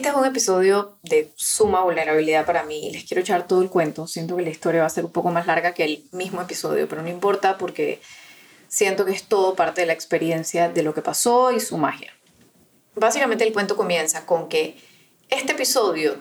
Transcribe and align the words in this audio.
Este 0.00 0.08
es 0.08 0.16
un 0.16 0.24
episodio 0.24 0.96
de 1.02 1.30
suma 1.36 1.82
vulnerabilidad 1.82 2.46
para 2.46 2.62
mí 2.62 2.90
les 2.90 3.04
quiero 3.04 3.20
echar 3.20 3.46
todo 3.46 3.60
el 3.60 3.68
cuento. 3.68 4.06
Siento 4.06 4.34
que 4.34 4.42
la 4.42 4.48
historia 4.48 4.80
va 4.80 4.86
a 4.86 4.88
ser 4.88 5.04
un 5.04 5.12
poco 5.12 5.30
más 5.30 5.46
larga 5.46 5.74
que 5.74 5.84
el 5.84 6.08
mismo 6.12 6.40
episodio, 6.40 6.88
pero 6.88 7.02
no 7.02 7.08
importa 7.10 7.58
porque 7.58 8.00
siento 8.66 9.04
que 9.04 9.12
es 9.12 9.24
todo 9.24 9.54
parte 9.54 9.82
de 9.82 9.86
la 9.86 9.92
experiencia 9.92 10.70
de 10.70 10.82
lo 10.82 10.94
que 10.94 11.02
pasó 11.02 11.52
y 11.52 11.60
su 11.60 11.76
magia. 11.76 12.14
Básicamente 12.94 13.46
el 13.46 13.52
cuento 13.52 13.76
comienza 13.76 14.24
con 14.24 14.48
que 14.48 14.78
este 15.28 15.52
episodio 15.52 16.16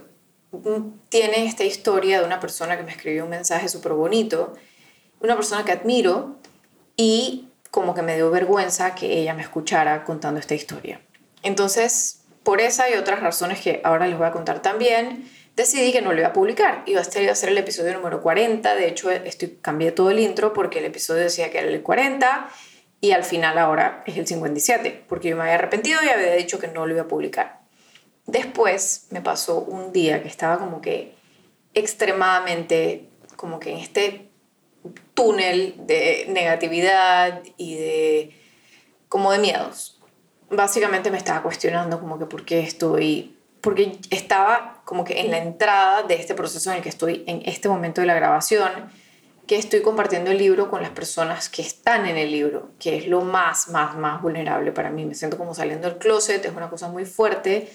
tiene 1.07 1.45
esta 1.45 1.63
historia 1.63 2.19
de 2.19 2.25
una 2.25 2.41
persona 2.41 2.75
que 2.75 2.83
me 2.83 2.91
escribió 2.91 3.23
un 3.23 3.29
mensaje 3.29 3.69
súper 3.69 3.93
bonito, 3.93 4.57
una 5.21 5.37
persona 5.37 5.63
que 5.63 5.71
admiro 5.71 6.35
y 6.97 7.47
como 7.71 7.95
que 7.95 8.01
me 8.01 8.17
dio 8.17 8.29
vergüenza 8.29 8.93
que 8.93 9.21
ella 9.21 9.33
me 9.35 9.41
escuchara 9.43 10.03
contando 10.03 10.37
esta 10.37 10.53
historia. 10.53 10.99
Entonces 11.43 12.18
por 12.43 12.61
esa 12.61 12.89
y 12.89 12.93
otras 12.93 13.19
razones 13.19 13.61
que 13.61 13.81
ahora 13.83 14.07
les 14.07 14.17
voy 14.17 14.27
a 14.27 14.31
contar 14.31 14.61
también, 14.61 15.29
decidí 15.55 15.91
que 15.91 16.01
no 16.01 16.13
lo 16.13 16.19
iba 16.19 16.29
a 16.29 16.33
publicar. 16.33 16.83
Iba 16.85 17.01
a 17.01 17.03
ser, 17.03 17.49
el 17.49 17.57
episodio 17.57 17.93
número 17.93 18.21
40. 18.21 18.75
De 18.75 18.87
hecho, 18.87 19.11
estoy, 19.11 19.59
cambié 19.61 19.91
todo 19.91 20.09
el 20.11 20.19
intro 20.19 20.53
porque 20.53 20.79
el 20.79 20.85
episodio 20.85 21.23
decía 21.23 21.51
que 21.51 21.59
era 21.59 21.67
el 21.67 21.81
40 21.81 22.49
y 23.01 23.11
al 23.11 23.23
final 23.23 23.57
ahora 23.57 24.03
es 24.05 24.17
el 24.17 24.27
57, 24.27 25.05
porque 25.07 25.29
yo 25.29 25.35
me 25.35 25.43
había 25.43 25.55
arrepentido 25.55 25.99
y 26.03 26.09
había 26.09 26.33
dicho 26.33 26.59
que 26.59 26.67
no 26.67 26.85
lo 26.85 26.93
iba 26.93 27.03
a 27.03 27.07
publicar. 27.07 27.59
Después 28.25 29.07
me 29.11 29.21
pasó 29.21 29.59
un 29.59 29.91
día 29.91 30.21
que 30.21 30.27
estaba 30.27 30.59
como 30.59 30.81
que 30.81 31.15
extremadamente, 31.73 33.09
como 33.35 33.59
que 33.59 33.71
en 33.71 33.77
este 33.77 34.29
túnel 35.13 35.75
de 35.77 36.25
negatividad 36.29 37.41
y 37.57 37.75
de, 37.75 38.35
como 39.07 39.31
de 39.31 39.39
miedos 39.39 39.98
básicamente 40.51 41.11
me 41.11 41.17
estaba 41.17 41.41
cuestionando 41.41 41.99
como 41.99 42.17
que 42.17 42.25
por 42.25 42.45
qué 42.45 42.59
estoy, 42.59 43.35
porque 43.61 43.97
estaba 44.09 44.81
como 44.85 45.03
que 45.03 45.19
en 45.19 45.31
la 45.31 45.37
entrada 45.37 46.03
de 46.03 46.15
este 46.15 46.33
proceso 46.33 46.71
en 46.71 46.77
el 46.77 46.83
que 46.83 46.89
estoy 46.89 47.23
en 47.27 47.41
este 47.45 47.69
momento 47.69 48.01
de 48.01 48.07
la 48.07 48.15
grabación, 48.15 48.69
que 49.47 49.57
estoy 49.57 49.81
compartiendo 49.81 50.29
el 50.29 50.37
libro 50.37 50.69
con 50.69 50.81
las 50.81 50.91
personas 50.91 51.49
que 51.49 51.63
están 51.63 52.05
en 52.05 52.17
el 52.17 52.31
libro, 52.31 52.69
que 52.79 52.97
es 52.97 53.07
lo 53.07 53.21
más, 53.21 53.69
más, 53.69 53.97
más 53.97 54.21
vulnerable 54.21 54.71
para 54.71 54.91
mí. 54.91 55.05
Me 55.05 55.15
siento 55.15 55.37
como 55.37 55.55
saliendo 55.55 55.89
del 55.89 55.97
closet, 55.97 56.45
es 56.45 56.51
una 56.51 56.69
cosa 56.69 56.87
muy 56.87 57.05
fuerte 57.05 57.71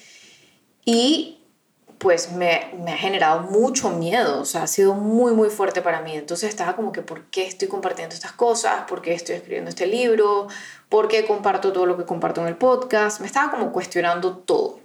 y 0.85 1.44
pues 1.98 2.33
me, 2.33 2.70
me, 2.83 2.92
ha 2.92 2.97
generado 2.97 3.42
mucho 3.42 3.91
miedo, 3.91 4.41
o 4.41 4.45
sea, 4.45 4.64
ha 4.64 4.67
sido 4.67 4.95
muy, 4.95 5.33
muy 5.33 5.48
fuerte 5.50 5.83
para 5.83 6.01
mí. 6.01 6.17
Entonces 6.17 6.48
estaba 6.51 6.77
como 6.77 6.92
que, 6.92 7.03
¿por 7.03 7.25
qué 7.27 7.47
estoy 7.47 7.69
compartiendo 7.69 8.14
estas 8.14 8.33
cosas? 8.33 8.84
¿Por 8.89 9.03
qué 9.03 9.14
estoy 9.14 9.36
escribiendo 9.36 9.70
este 9.70 9.86
libro? 9.86 10.48
¿Por 10.89 11.09
qué 11.09 11.25
comparto 11.25 11.73
todo 11.73 11.86
lo 11.86 11.97
que 11.97 12.05
comparto 12.05 12.41
en 12.41 12.48
el 12.48 12.56
podcast? 12.56 13.20
Me 13.20 13.27
estaba 13.27 13.51
como 13.51 13.73
cuestionando 13.73 14.39
todo. 14.39 14.81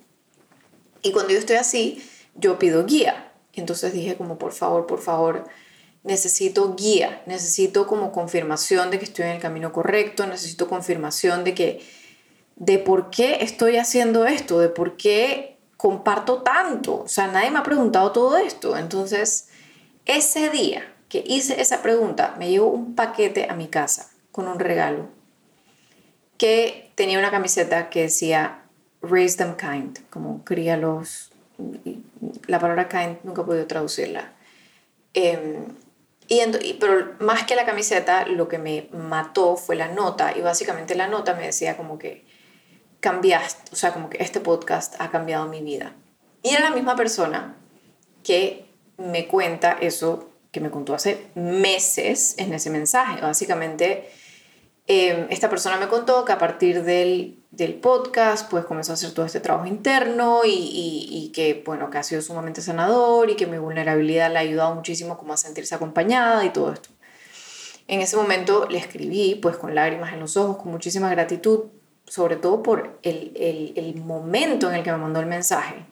Y 1.01 1.11
cuando 1.11 1.31
yo 1.33 1.39
estoy 1.39 1.57
así, 1.57 2.03
yo 2.35 2.59
pido 2.59 2.85
guía. 2.85 3.31
Entonces 3.53 3.93
dije 3.93 4.15
como, 4.15 4.37
por 4.37 4.53
favor, 4.53 4.85
por 4.85 4.99
favor, 4.99 5.45
necesito 6.03 6.75
guía, 6.75 7.21
necesito 7.25 7.87
como 7.87 8.11
confirmación 8.11 8.89
de 8.91 8.99
que 8.99 9.05
estoy 9.05 9.25
en 9.25 9.31
el 9.31 9.41
camino 9.41 9.71
correcto, 9.71 10.25
necesito 10.25 10.67
confirmación 10.67 11.43
de 11.43 11.53
que, 11.53 11.85
de 12.55 12.79
por 12.79 13.09
qué 13.09 13.39
estoy 13.41 13.77
haciendo 13.77 14.25
esto, 14.25 14.59
de 14.59 14.69
por 14.69 14.97
qué 14.97 15.58
comparto 15.79 16.41
tanto? 16.41 17.03
O 17.03 17.07
sea, 17.07 17.27
nadie 17.27 17.51
me 17.51 17.59
ha 17.59 17.63
preguntado 17.63 18.11
todo 18.11 18.37
esto. 18.37 18.75
Entonces, 18.75 19.47
ese 20.05 20.49
día 20.49 20.93
que 21.07 21.23
hice 21.25 21.61
esa 21.61 21.81
pregunta, 21.81 22.35
me 22.37 22.49
llegó 22.49 22.67
un 22.67 22.95
paquete 22.95 23.47
a 23.49 23.55
mi 23.55 23.69
casa 23.69 24.11
con 24.33 24.49
un 24.49 24.59
regalo 24.59 25.07
que 26.37 26.91
tenía 26.95 27.17
una 27.17 27.31
camiseta 27.31 27.89
que 27.89 28.01
decía 28.01 28.63
Raise 29.01 29.37
them 29.37 29.55
kind, 29.55 29.97
como 30.09 30.43
críalos. 30.43 31.31
La 32.47 32.59
palabra 32.59 32.89
kind 32.89 33.19
nunca 33.23 33.43
he 33.43 33.45
podido 33.45 33.65
traducirla. 33.65 34.33
Em, 35.13 35.63
y, 36.27 36.73
pero 36.77 37.13
más 37.19 37.45
que 37.45 37.55
la 37.55 37.65
camiseta, 37.65 38.25
lo 38.25 38.49
que 38.49 38.57
me 38.57 38.89
mató 38.91 39.55
fue 39.55 39.77
la 39.77 39.87
nota. 39.87 40.37
Y 40.37 40.41
básicamente 40.41 40.93
la 40.95 41.07
nota 41.07 41.35
me 41.35 41.45
decía 41.45 41.77
como 41.77 41.97
que 41.97 42.25
cambiaste, 42.99 43.71
o 43.71 43.75
sea, 43.75 43.93
como 43.93 44.09
que 44.09 44.21
este 44.21 44.39
podcast 44.39 44.95
ha 44.99 45.09
cambiado 45.11 45.47
mi 45.47 45.61
vida. 45.61 45.93
Y 46.43 46.49
era 46.49 46.69
la 46.69 46.75
misma 46.75 46.95
persona 46.95 47.55
que 48.23 48.65
me 48.97 49.27
cuenta 49.27 49.77
eso 49.79 50.29
que 50.51 50.59
me 50.59 50.71
contó 50.71 50.93
hace 50.93 51.27
meses 51.35 52.35
en 52.37 52.53
ese 52.53 52.69
mensaje. 52.69 53.21
Básicamente, 53.21 54.09
em, 54.87 55.27
esta 55.29 55.49
persona 55.49 55.77
me 55.77 55.87
contó 55.87 56.25
que 56.25 56.31
a 56.31 56.37
partir 56.37 56.83
del, 56.83 57.43
del, 57.51 57.75
podcast, 57.75 58.49
pues 58.49 58.65
comenzó 58.65 58.93
a 58.93 58.95
hacer 58.95 59.13
todo 59.13 59.25
este 59.25 59.39
trabajo 59.39 59.67
interno 59.67 60.41
y, 60.45 60.49
y, 60.49 61.07
y, 61.11 61.31
que, 61.31 61.61
bueno, 61.65 61.89
que 61.89 61.99
ha 61.99 62.03
sido 62.03 62.21
sumamente 62.21 62.61
sanador 62.61 63.29
y 63.29 63.35
que 63.35 63.45
mi 63.45 63.57
vulnerabilidad 63.57 64.31
le 64.31 64.37
ha 64.37 64.41
ayudado 64.41 64.75
muchísimo 64.75 65.17
como 65.17 65.33
a 65.33 65.37
sentirse 65.37 65.75
acompañada 65.75 66.43
y 66.45 66.49
todo 66.49 66.73
esto. 66.73 66.89
En 67.87 68.01
ese 68.01 68.17
momento 68.17 68.67
le 68.69 68.77
escribí, 68.77 69.35
pues 69.35 69.57
con 69.57 69.73
lágrimas 69.75 70.13
en 70.13 70.19
los 70.19 70.37
ojos, 70.37 70.57
con 70.57 70.71
muchísima 70.71 71.09
gratitud, 71.09 71.65
sobre 72.09 72.35
todo 72.35 72.63
por 72.63 72.99
el, 73.03 73.31
el, 73.75 73.95
momento 74.01 74.69
en 74.69 74.75
el 74.75 74.83
que 74.83 74.91
me 74.91 74.97
mandó 74.97 75.19
el 75.19 75.27
mensaje, 75.27 75.85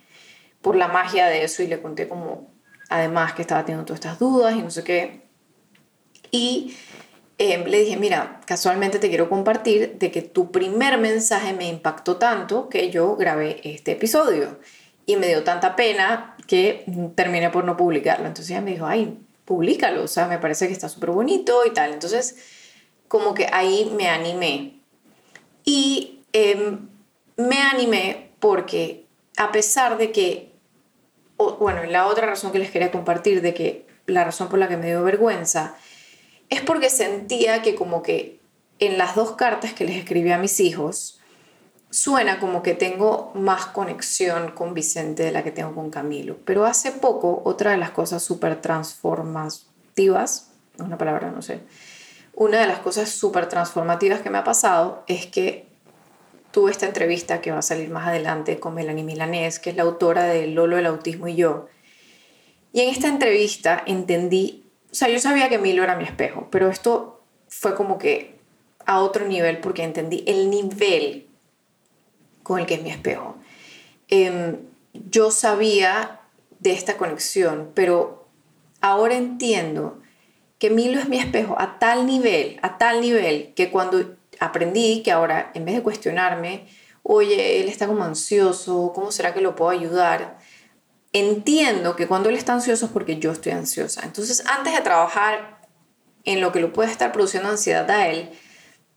por 0.62 0.76
la 0.76 0.88
magia 0.88 1.28
de 1.28 1.44
eso 1.44 1.62
y 1.62 1.68
le 1.68 1.80
conté 1.80 2.10
como, 2.10 2.50
además 2.90 3.34
que 3.34 3.44
estaba 3.44 3.64
teniendo 3.64 3.86
todas 3.86 4.00
estas 4.00 4.20
dudas 4.20 4.56
y 4.56 4.62
no 4.64 4.72
sé 4.72 4.84
qué. 4.84 5.22
Y 6.32 6.76
eh, 7.38 7.64
le 7.66 7.80
dije, 7.82 7.98
mira, 7.98 8.42
casualmente 8.46 8.98
te 8.98 9.10
quiero 9.10 9.30
compartir 9.30 10.00
de 10.00 10.10
que 10.10 10.24
tu 10.24 10.52
primer 10.52 10.98
mensaje 10.98 11.54
me 11.54 11.70
impactó 11.70 12.18
tanto 12.18 12.68
que 12.68 12.90
yo 12.90 13.16
grabé 13.16 13.62
este 13.64 13.92
episodio 13.92 14.58
y 15.06 15.18
me 15.18 15.28
dio 15.28 15.44
tanta 15.44 15.76
pena 15.76 16.36
que 16.48 16.84
terminé 17.16 17.52
por 17.52 17.64
no 17.64 17.78
publicarlo. 17.78 18.26
Entonces 18.26 18.50
ella 18.50 18.62
me 18.62 18.72
dijo, 18.72 18.88
ay, 18.88 19.20
públicalo, 19.46 20.04
o 20.04 20.08
sea, 20.08 20.28
me 20.28 20.40
parece 20.40 20.66
que 20.66 20.74
está 20.74 20.90
súper 20.90 21.12
bonito 21.12 21.64
y 21.64 21.70
tal. 21.70 21.94
Entonces, 21.94 22.38
como 23.08 23.36
que 23.36 23.48
ahí 23.54 23.94
me 23.96 24.10
animé 24.10 24.77
y 25.68 26.24
em, 26.32 26.88
me 27.36 27.62
animé 27.62 28.32
porque 28.40 29.06
a 29.36 29.52
pesar 29.52 29.98
de 29.98 30.14
que, 30.14 30.54
bueno, 31.60 31.84
la 31.84 32.08
otra 32.08 32.26
razón 32.26 32.54
que 32.54 32.60
les 32.60 32.72
quería 32.72 32.90
compartir 32.90 33.42
de 33.42 33.54
que 33.54 33.86
la 34.06 34.24
razón 34.24 34.48
por 34.48 34.60
la 34.60 34.70
que 34.70 34.78
me 34.78 34.88
dio 34.88 35.04
vergüenza 35.04 35.76
es 36.48 36.62
porque 36.62 36.90
sentía 36.90 37.62
que 37.64 37.76
como 37.76 38.02
que 38.02 38.40
en 38.80 38.98
las 38.98 39.14
dos 39.16 39.34
cartas 39.34 39.74
que 39.74 39.84
les 39.84 39.98
escribí 39.98 40.32
a 40.32 40.38
mis 40.38 40.62
hijos, 40.62 41.20
suena 41.90 42.40
como 42.40 42.64
que 42.64 42.74
tengo 42.74 43.34
más 43.36 43.66
conexión 43.66 44.52
con 44.52 44.74
Vicente 44.74 45.24
de 45.24 45.34
la 45.34 45.44
que 45.44 45.52
tengo 45.52 45.76
con 45.76 45.90
Camilo. 45.90 46.38
Pero 46.46 46.66
hace 46.66 46.94
poco, 46.94 47.42
otra 47.44 47.72
de 47.72 47.78
las 47.78 47.92
cosas 47.92 48.24
súper 48.24 48.62
transformativas, 48.62 50.52
una 50.80 50.98
palabra, 50.98 51.30
no 51.30 51.42
sé, 51.42 51.60
una 52.38 52.62
de 52.62 52.68
las 52.68 52.80
cosas 52.80 53.10
súper 53.10 53.50
transformativas 53.50 54.22
que 54.22 54.30
me 54.30 54.38
ha 54.38 54.44
pasado 54.44 55.04
es 55.08 55.26
que 55.26 55.66
tuve 56.52 56.70
esta 56.70 56.86
entrevista 56.86 57.42
que 57.42 57.52
va 57.52 57.58
a 57.58 57.64
salir 57.64 57.90
más 57.90 58.08
adelante 58.08 58.60
con 58.60 58.76
Melanie 58.76 59.04
Milanés, 59.04 59.60
que 59.60 59.72
es 59.72 59.76
la 59.76 59.82
autora 59.82 60.26
de 60.26 60.46
Lolo, 60.46 60.78
el 60.78 60.86
autismo 60.86 61.28
y 61.28 61.36
yo. 61.36 61.66
Y 62.74 62.82
en 62.82 62.90
esta 62.90 63.08
entrevista 63.08 63.82
entendí, 63.88 64.64
o 64.92 64.94
sea, 64.94 65.10
yo 65.10 65.20
sabía 65.20 65.50
que 65.50 65.58
Milo 65.58 65.84
era 65.84 65.96
mi 65.96 66.04
espejo, 66.04 66.48
pero 66.52 66.70
esto 66.70 67.24
fue 67.48 67.74
como 67.74 67.98
que 67.98 68.38
a 68.86 69.00
otro 69.00 69.26
nivel 69.28 69.58
porque 69.58 69.84
entendí 69.84 70.24
el 70.28 70.52
nivel 70.52 71.26
con 72.44 72.60
el 72.60 72.68
que 72.68 72.76
es 72.76 72.84
mi 72.84 72.92
espejo. 72.92 73.36
Em, 74.10 74.58
yo 74.94 75.32
sabía 75.32 76.20
de 76.60 76.72
esta 76.72 76.98
conexión, 76.98 77.72
pero 77.74 78.28
ahora 78.80 79.16
entiendo 79.16 80.00
que 80.60 80.70
Milo 80.70 81.00
es 81.00 81.08
mi 81.08 81.20
espejo 81.20 81.56
a 81.60 81.80
tal 81.80 82.06
nivel, 82.06 82.60
a 82.62 82.78
tal 82.78 83.02
nivel, 83.02 83.54
que 83.56 83.70
cuando 83.70 84.16
aprendí 84.40 85.04
que 85.04 85.12
ahora, 85.12 85.52
en 85.54 85.66
vez 85.66 85.76
de 85.76 85.84
cuestionarme, 85.84 86.68
oye, 87.04 87.62
él 87.62 87.70
está 87.70 87.88
como 87.88 88.04
ansioso, 88.04 88.92
¿cómo 88.94 89.12
será 89.12 89.34
que 89.34 89.42
lo 89.42 89.56
puedo 89.56 89.72
ayudar? 89.72 90.38
Entiendo 91.14 91.96
que 91.96 92.08
cuando 92.08 92.30
él 92.30 92.36
está 92.36 92.54
ansioso 92.54 92.86
es 92.86 92.92
porque 92.92 93.18
yo 93.18 93.32
estoy 93.32 93.54
ansiosa. 93.54 94.02
Entonces, 94.04 94.44
antes 94.46 94.74
de 94.74 94.82
trabajar 94.82 95.62
en 96.24 96.42
lo 96.42 96.52
que 96.52 96.60
lo 96.60 96.74
puede 96.74 96.92
estar 96.92 97.12
produciendo 97.12 97.50
ansiedad 97.50 97.90
a 97.90 98.08
él, 98.10 98.30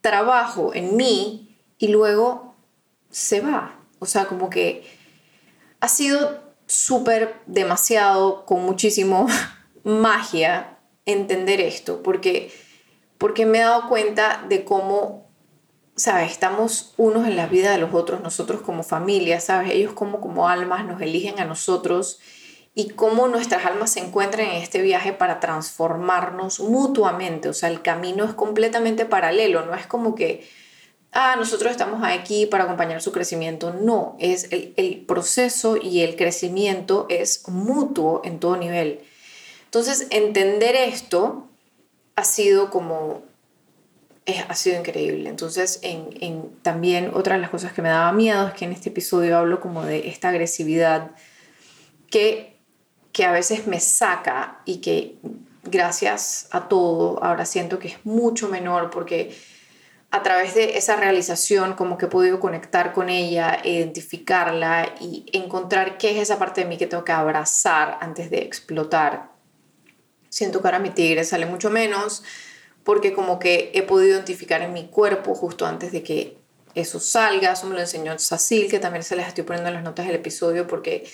trabajo 0.01 0.73
en 0.73 0.97
mí 0.97 1.57
y 1.77 1.87
luego 1.87 2.55
se 3.09 3.39
va. 3.39 3.79
O 3.99 4.05
sea, 4.05 4.25
como 4.25 4.49
que 4.49 4.83
ha 5.79 5.87
sido 5.87 6.41
súper 6.65 7.35
demasiado, 7.45 8.45
con 8.45 8.63
muchísimo 8.63 9.27
magia 9.83 10.77
entender 11.05 11.61
esto, 11.61 12.03
porque, 12.03 12.51
porque 13.17 13.45
me 13.45 13.59
he 13.59 13.61
dado 13.61 13.87
cuenta 13.89 14.45
de 14.47 14.63
cómo, 14.63 15.29
¿sabes? 15.95 16.31
Estamos 16.31 16.93
unos 16.97 17.27
en 17.27 17.35
la 17.35 17.47
vida 17.47 17.71
de 17.71 17.77
los 17.77 17.93
otros, 17.93 18.21
nosotros 18.21 18.61
como 18.61 18.83
familia, 18.83 19.39
¿sabes? 19.39 19.71
Ellos 19.71 19.93
como, 19.93 20.21
como 20.21 20.47
almas 20.47 20.85
nos 20.85 21.01
eligen 21.01 21.39
a 21.39 21.45
nosotros 21.45 22.19
y 22.73 22.89
cómo 22.89 23.27
nuestras 23.27 23.65
almas 23.65 23.91
se 23.91 23.99
encuentran 23.99 24.47
en 24.47 24.61
este 24.61 24.81
viaje 24.81 25.11
para 25.11 25.39
transformarnos 25.39 26.59
mutuamente. 26.59 27.49
O 27.49 27.53
sea, 27.53 27.69
el 27.69 27.81
camino 27.81 28.23
es 28.23 28.33
completamente 28.33 29.05
paralelo, 29.05 29.65
no 29.65 29.73
es 29.75 29.87
como 29.87 30.15
que 30.15 30.47
ah, 31.11 31.35
nosotros 31.37 31.71
estamos 31.71 32.01
aquí 32.03 32.45
para 32.45 32.63
acompañar 32.63 33.01
su 33.01 33.11
crecimiento. 33.11 33.73
No, 33.73 34.15
es 34.19 34.51
el, 34.51 34.73
el 34.77 35.05
proceso 35.05 35.77
y 35.77 36.01
el 36.01 36.15
crecimiento 36.15 37.05
es 37.09 37.47
mutuo 37.47 38.21
en 38.23 38.39
todo 38.39 38.55
nivel. 38.55 39.01
Entonces, 39.71 40.07
entender 40.09 40.75
esto 40.75 41.47
ha 42.17 42.25
sido 42.25 42.69
como, 42.69 43.23
ha 44.49 44.53
sido 44.53 44.77
increíble. 44.77 45.29
Entonces, 45.29 45.79
en, 45.81 46.09
en, 46.19 46.49
también 46.61 47.11
otra 47.13 47.35
de 47.35 47.41
las 47.41 47.49
cosas 47.49 47.71
que 47.71 47.81
me 47.81 47.87
daba 47.87 48.11
miedo 48.11 48.49
es 48.49 48.53
que 48.53 48.65
en 48.65 48.73
este 48.73 48.89
episodio 48.89 49.37
hablo 49.37 49.61
como 49.61 49.85
de 49.85 50.09
esta 50.09 50.27
agresividad 50.27 51.11
que, 52.09 52.59
que 53.13 53.23
a 53.23 53.31
veces 53.31 53.65
me 53.65 53.79
saca 53.79 54.59
y 54.65 54.81
que 54.81 55.15
gracias 55.63 56.49
a 56.51 56.67
todo 56.67 57.23
ahora 57.23 57.45
siento 57.45 57.79
que 57.79 57.87
es 57.87 58.05
mucho 58.05 58.49
menor 58.49 58.89
porque 58.89 59.33
a 60.11 60.21
través 60.21 60.53
de 60.53 60.77
esa 60.77 60.97
realización 60.97 61.75
como 61.75 61.97
que 61.97 62.07
he 62.07 62.09
podido 62.09 62.41
conectar 62.41 62.91
con 62.91 63.07
ella, 63.07 63.59
identificarla 63.63 64.95
y 64.99 65.25
encontrar 65.31 65.97
qué 65.97 66.11
es 66.11 66.17
esa 66.23 66.37
parte 66.37 66.59
de 66.59 66.67
mí 66.67 66.77
que 66.77 66.87
tengo 66.87 67.05
que 67.05 67.13
abrazar 67.13 67.97
antes 68.01 68.29
de 68.29 68.39
explotar. 68.39 69.30
Siento 70.31 70.61
que 70.61 70.69
ahora 70.69 70.79
mi 70.79 70.91
tigre 70.91 71.25
sale 71.25 71.45
mucho 71.45 71.69
menos 71.69 72.23
porque 72.85 73.11
como 73.11 73.37
que 73.37 73.69
he 73.73 73.83
podido 73.83 74.15
identificar 74.15 74.61
en 74.61 74.71
mi 74.71 74.87
cuerpo 74.87 75.35
justo 75.35 75.65
antes 75.65 75.91
de 75.91 76.03
que 76.03 76.37
eso 76.73 77.01
salga. 77.01 77.51
Eso 77.51 77.67
me 77.67 77.75
lo 77.75 77.81
enseñó 77.81 78.17
Sacil, 78.17 78.69
que 78.69 78.79
también 78.79 79.03
se 79.03 79.17
les 79.17 79.27
estoy 79.27 79.43
poniendo 79.43 79.67
en 79.67 79.75
las 79.75 79.83
notas 79.83 80.07
del 80.07 80.15
episodio 80.15 80.67
porque 80.67 81.05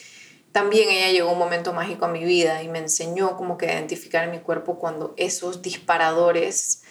también 0.52 0.90
ella 0.90 1.12
llegó 1.12 1.32
un 1.32 1.40
momento 1.40 1.74
mágico 1.74 2.06
a 2.06 2.10
mi 2.10 2.24
vida 2.24 2.62
y 2.62 2.70
me 2.70 2.78
enseñó 2.78 3.36
como 3.38 3.58
que 3.58 3.66
identificar 3.66 4.24
en 4.24 4.30
mi 4.30 4.40
cuerpo 4.40 4.78
cuando 4.78 5.16
esos 5.18 5.64
disparadores 5.64 6.84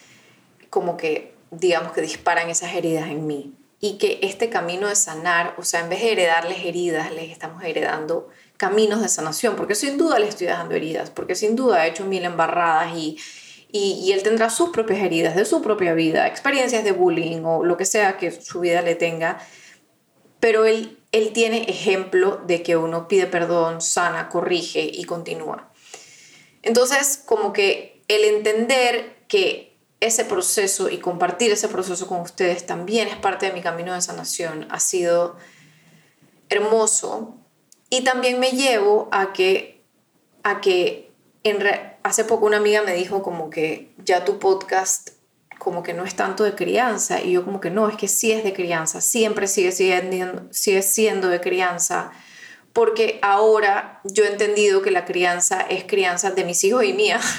como 0.69 0.97
que 0.97 1.33
digamos 1.53 1.93
que 1.93 2.01
disparan 2.01 2.51
esas 2.51 2.75
heridas 2.75 3.09
en 3.09 3.25
mí. 3.25 3.55
Y 3.79 3.99
que 3.99 4.19
este 4.23 4.49
camino 4.49 4.89
de 4.89 4.97
sanar, 4.97 5.55
o 5.59 5.63
sea, 5.63 5.81
en 5.81 5.91
vez 5.91 6.01
de 6.01 6.11
heredarles 6.11 6.65
heridas, 6.65 7.13
les 7.13 7.31
estamos 7.31 7.63
heredando 7.63 8.29
caminos 8.57 9.03
de 9.03 9.09
sanación, 9.09 9.57
porque 9.57 9.75
sin 9.75 9.99
duda 9.99 10.19
le 10.19 10.29
estoy 10.29 10.47
dejando 10.47 10.75
heridas, 10.75 11.11
porque 11.11 11.35
sin 11.35 11.57
duda 11.57 11.83
ha 11.83 11.87
hecho 11.87 12.05
mil 12.05 12.25
embarradas 12.25 12.97
y, 12.97 13.19
y, 13.71 14.13
él 14.13 14.23
tendrá 14.23 14.49
sus 14.49 14.71
propias 14.71 15.01
heridas 15.01 15.37
de 15.37 15.45
su 15.45 15.61
propia 15.61 15.93
vida, 15.93 16.27
experiencias 16.27 16.85
de 16.85 16.93
bullying 16.93 17.43
o 17.45 17.65
lo 17.65 17.77
que 17.77 17.85
sea 17.85 18.17
que 18.17 18.31
su 18.31 18.61
vida 18.61 18.83
le 18.83 18.95
tenga, 18.95 19.39
pero 20.41 20.65
él, 20.65 20.99
él 21.13 21.33
tiene 21.33 21.65
ejemplo 21.65 22.41
de 22.47 22.63
que 22.63 22.77
uno 22.77 23.09
pide 23.09 23.27
perdón, 23.27 23.81
sana, 23.81 24.29
corrige 24.29 24.83
y 24.83 25.05
continúa. 25.05 25.71
Entonces, 26.63 27.23
como 27.25 27.53
que 27.53 28.03
el 28.09 28.25
entender 28.25 29.17
que 29.29 29.77
ese 30.01 30.25
proceso 30.25 30.91
y 30.91 30.99
compartir 30.99 31.53
ese 31.53 31.69
proceso 31.69 32.07
con 32.07 32.21
ustedes 32.21 32.67
también 32.67 33.09
es 33.09 33.17
parte 33.17 33.47
de 33.47 33.53
mi 33.53 33.63
camino 33.63 33.95
de 33.95 34.03
sanación. 34.03 34.67
Ha 34.71 34.81
sido 34.81 35.37
hermoso 36.49 37.37
y 37.91 38.03
también 38.03 38.41
me 38.41 38.51
llevo 38.51 39.09
a 39.13 39.33
que, 39.33 39.85
a 40.43 40.61
que 40.61 41.13
en 41.45 41.63
hace 42.03 42.25
poco 42.25 42.47
una 42.47 42.57
amiga 42.57 42.83
me 42.83 42.95
dijo 42.95 43.23
como 43.23 43.51
que 43.51 43.93
ya 43.99 44.25
tu 44.25 44.39
podcast 44.39 45.11
como 45.59 45.83
que 45.83 45.95
no 45.95 46.05
es 46.05 46.15
tanto 46.15 46.45
de 46.45 46.55
crianza. 46.55 47.21
Y 47.23 47.33
yo 47.33 47.45
como 47.45 47.61
que 47.61 47.71
no, 47.71 47.89
es 47.89 47.97
que 47.97 48.09
sí 48.09 48.31
es 48.33 48.45
de 48.45 48.53
crianza, 48.53 49.01
siempre 49.01 49.49
sigue 49.49 49.73
siendo, 49.73 50.47
sigue 50.53 50.83
siendo 50.83 51.29
de 51.29 51.41
crianza. 51.41 52.13
Porque 52.73 53.19
ahora 53.23 54.01
yo 54.05 54.25
he 54.25 54.29
entendido 54.29 54.83
que 54.83 54.91
la 54.91 55.05
crianza 55.05 55.63
es 55.63 55.85
crianza 55.85 56.31
de 56.31 56.45
mis 56.45 56.63
hijos 56.65 56.85
y 56.85 56.93
mía. 56.93 57.21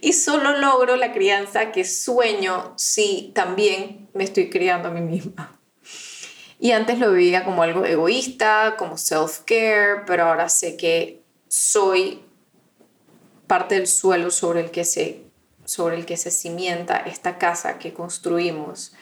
Y 0.00 0.12
solo 0.12 0.56
logro 0.58 0.94
la 0.94 1.12
crianza 1.12 1.72
que 1.72 1.84
sueño 1.84 2.74
si 2.76 3.32
también 3.34 4.08
me 4.14 4.22
estoy 4.22 4.50
criando 4.50 4.88
a 4.88 4.92
mí 4.92 5.00
misma. 5.00 5.57
Y 6.58 6.72
antes 6.72 6.98
lo 6.98 7.12
veía 7.12 7.44
como 7.44 7.62
algo 7.62 7.84
egoísta, 7.84 8.74
como 8.76 8.96
self-care, 8.96 10.04
pero 10.06 10.24
ahora 10.24 10.48
sé 10.48 10.76
que 10.76 11.22
soy 11.48 12.22
parte 13.46 13.76
del 13.76 13.86
suelo 13.86 14.30
sobre 14.30 14.60
el 14.60 14.70
que 14.70 14.84
se 14.84 15.28
sobre 15.64 15.96
el 15.96 16.06
que 16.06 16.16
se 16.16 16.30
cimienta 16.30 16.96
esta 16.96 17.36
casa 17.36 17.78
que 17.78 17.92
construimos 17.92 18.94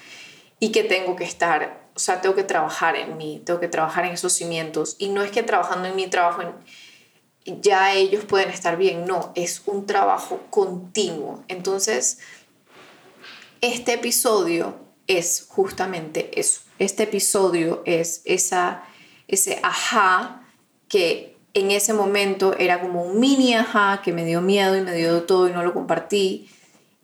y 0.58 0.72
que 0.72 0.82
tengo 0.82 1.14
que 1.14 1.22
estar, 1.22 1.88
o 1.94 1.98
sea, 2.00 2.20
tengo 2.20 2.34
que 2.34 2.42
trabajar 2.42 2.96
en 2.96 3.16
mí, 3.16 3.40
tengo 3.46 3.60
que 3.60 3.68
trabajar 3.68 4.04
en 4.04 4.12
esos 4.14 4.32
cimientos 4.32 4.96
y 4.98 5.10
no 5.10 5.22
es 5.22 5.30
que 5.30 5.44
trabajando 5.44 5.86
en 5.86 5.94
mi 5.94 6.08
trabajo 6.08 6.42
en 6.42 6.54
ya 7.46 7.94
ellos 7.94 8.24
pueden 8.24 8.50
estar 8.50 8.76
bien. 8.76 9.06
No, 9.06 9.32
es 9.34 9.62
un 9.66 9.86
trabajo 9.86 10.40
continuo. 10.50 11.44
Entonces, 11.48 12.18
este 13.60 13.94
episodio 13.94 14.76
es 15.06 15.46
justamente 15.48 16.38
eso. 16.38 16.62
Este 16.78 17.04
episodio 17.04 17.82
es 17.86 18.22
esa, 18.24 18.84
ese 19.28 19.58
ajá 19.62 20.42
que 20.88 21.36
en 21.54 21.70
ese 21.70 21.94
momento 21.94 22.54
era 22.58 22.80
como 22.80 23.02
un 23.02 23.18
mini 23.18 23.54
ajá 23.54 24.02
que 24.02 24.12
me 24.12 24.24
dio 24.24 24.42
miedo 24.42 24.76
y 24.76 24.82
me 24.82 24.94
dio 24.94 25.22
todo 25.22 25.48
y 25.48 25.52
no 25.52 25.62
lo 25.62 25.72
compartí. 25.72 26.50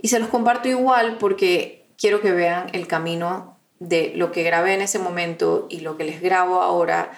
Y 0.01 0.09
se 0.09 0.19
los 0.19 0.29
comparto 0.29 0.69
igual 0.69 1.17
porque 1.19 1.87
quiero 1.97 2.21
que 2.21 2.33
vean 2.33 2.67
el 2.73 2.87
camino 2.87 3.57
de 3.79 4.13
lo 4.15 4.31
que 4.31 4.43
grabé 4.43 4.75
en 4.75 4.83
ese 4.83 4.99
momento 4.99 5.67
y 5.71 5.81
lo 5.81 5.97
que 5.97 6.05
les 6.05 6.21
grabo 6.21 6.61
ahora, 6.61 7.13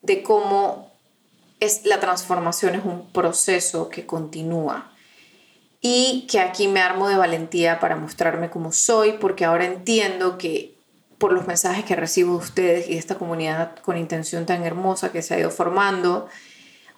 de 0.00 0.22
cómo 0.22 0.90
es, 1.60 1.84
la 1.84 2.00
transformación 2.00 2.74
es 2.74 2.84
un 2.84 3.12
proceso 3.12 3.90
que 3.90 4.06
continúa 4.06 4.90
y 5.80 6.26
que 6.30 6.40
aquí 6.40 6.66
me 6.68 6.80
armo 6.80 7.08
de 7.08 7.16
valentía 7.16 7.78
para 7.78 7.96
mostrarme 7.96 8.50
como 8.50 8.72
soy, 8.72 9.12
porque 9.12 9.44
ahora 9.44 9.66
entiendo 9.66 10.38
que 10.38 10.79
por 11.20 11.32
los 11.32 11.46
mensajes 11.46 11.84
que 11.84 11.94
recibo 11.94 12.32
de 12.32 12.38
ustedes 12.38 12.88
y 12.88 12.94
de 12.94 12.98
esta 12.98 13.16
comunidad 13.16 13.76
con 13.76 13.98
intención 13.98 14.46
tan 14.46 14.64
hermosa 14.64 15.12
que 15.12 15.20
se 15.20 15.34
ha 15.34 15.38
ido 15.38 15.50
formando, 15.50 16.28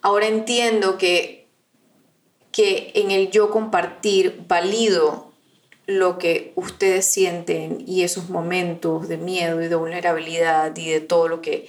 ahora 0.00 0.28
entiendo 0.28 0.96
que, 0.96 1.48
que 2.52 2.92
en 2.94 3.10
el 3.10 3.32
yo 3.32 3.50
compartir 3.50 4.44
valido 4.46 5.32
lo 5.86 6.18
que 6.18 6.52
ustedes 6.54 7.04
sienten 7.04 7.82
y 7.84 8.04
esos 8.04 8.30
momentos 8.30 9.08
de 9.08 9.18
miedo 9.18 9.60
y 9.60 9.66
de 9.66 9.74
vulnerabilidad 9.74 10.74
y 10.76 10.88
de 10.88 11.00
todo 11.00 11.26
lo 11.26 11.42
que 11.42 11.68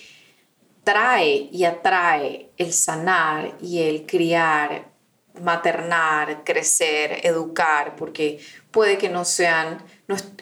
trae 0.83 1.49
y 1.51 1.63
atrae 1.63 2.51
el 2.57 2.71
sanar 2.71 3.57
y 3.63 3.79
el 3.79 4.05
criar, 4.05 4.92
maternar, 5.41 6.43
crecer, 6.43 7.25
educar, 7.25 7.95
porque 7.95 8.39
puede 8.71 8.97
que 8.97 9.09
no 9.09 9.25
sean 9.25 9.83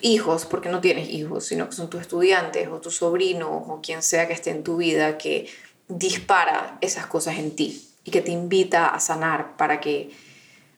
hijos, 0.02 0.46
porque 0.46 0.70
no 0.70 0.82
tienes 0.82 1.10
hijos, 1.10 1.46
sino 1.46 1.70
que 1.70 1.76
son 1.76 1.90
tus 1.90 2.02
estudiantes 2.02 2.68
o 2.68 2.82
tus 2.82 2.98
sobrinos 2.98 3.64
o 3.68 3.80
quien 3.82 4.02
sea 4.04 4.28
que 4.28 4.34
esté 4.34 4.52
en 4.52 4.64
tu 4.64 4.78
vida 4.78 5.18
que 5.18 5.50
dispara 5.88 6.78
esas 6.82 7.06
cosas 7.06 7.38
en 7.38 7.56
ti 7.56 7.88
y 8.04 8.12
que 8.12 8.22
te 8.22 8.32
invita 8.32 8.88
a 8.88 9.00
sanar 9.00 9.56
para 9.58 9.80
que 9.80 10.12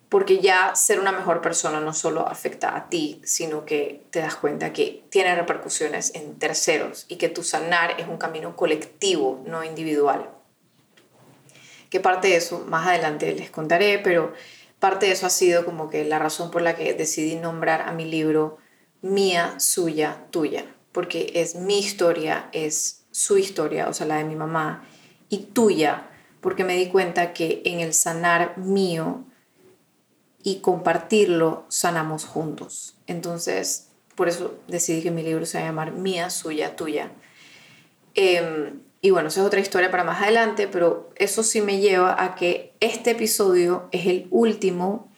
porque 0.10 0.42
ya 0.42 0.76
ser 0.76 1.00
una 1.00 1.12
mejor 1.12 1.42
persona 1.42 1.80
no 1.80 1.92
solo 1.92 2.28
afecta 2.28 2.76
a 2.76 2.88
ti, 2.88 3.20
sino 3.24 3.66
que 3.66 4.06
te 4.12 4.20
das 4.20 4.36
cuenta 4.36 4.72
que 4.72 5.04
tiene 5.10 5.34
repercusiones 5.34 6.14
en 6.14 6.38
terceros 6.38 7.08
y 7.08 7.16
que 7.16 7.30
tu 7.30 7.42
sanar 7.42 8.00
es 8.00 8.08
un 8.08 8.18
camino 8.18 8.56
colectivo, 8.56 9.42
no 9.48 9.64
individual. 9.64 10.30
Que 11.94 12.00
parte 12.00 12.30
de 12.30 12.38
eso 12.38 12.66
más 12.68 12.88
adelante 12.88 13.36
les 13.36 13.52
contaré, 13.52 14.00
pero 14.00 14.34
parte 14.80 15.06
de 15.06 15.12
eso 15.12 15.28
ha 15.28 15.30
sido 15.30 15.64
como 15.64 15.92
que 15.92 16.04
la 16.04 16.18
razón 16.18 16.50
por 16.50 16.64
la 16.64 16.76
que 16.76 16.96
decidí 16.96 17.36
nombrar 17.36 17.84
a 17.84 17.92
mi 17.92 18.04
libro 18.04 18.58
Mía, 19.04 19.60
Suya, 19.60 20.26
Tuya, 20.32 20.66
porque 20.92 21.34
es 21.36 21.54
mi 21.54 21.78
historia, 21.78 22.50
es 22.52 23.04
su 23.12 23.38
historia, 23.38 23.90
o 23.90 23.94
sea, 23.94 24.08
la 24.08 24.18
de 24.18 24.24
mi 24.24 24.36
mamá, 24.36 24.88
y 25.30 25.50
tuya, 25.54 26.10
porque 26.42 26.64
me 26.64 26.76
di 26.76 26.88
cuenta 26.88 27.32
que 27.32 27.62
en 27.64 27.80
el 27.80 27.94
sanar 27.94 28.58
mío, 28.58 29.24
y 30.42 30.62
compartirlo 30.62 31.66
sanamos 31.68 32.26
juntos. 32.26 32.98
Entonces, 33.06 33.90
por 34.16 34.30
eso 34.30 34.56
decidí 34.68 35.04
que 35.04 35.12
mi 35.12 35.22
libro 35.22 35.46
se 35.46 35.60
va 35.60 35.66
a 35.66 35.68
llamar 35.68 35.92
Mía, 35.92 36.32
Suya, 36.32 36.76
Tuya. 36.76 37.12
Em, 38.16 38.82
y 39.04 39.12
bueno, 39.12 39.28
esa 39.28 39.42
es 39.42 39.46
otra 39.46 39.60
historia 39.60 39.92
para 39.92 40.04
más 40.04 40.24
adelante, 40.24 40.68
pero 40.68 41.03
eso 41.16 41.44
sí 41.44 41.62
me 41.62 41.80
lleva 41.80 42.22
a 42.24 42.36
que 42.36 42.74
este 42.80 43.12
episodio 43.12 43.88
es 43.92 44.08
el 44.08 44.28
último. 44.32 45.12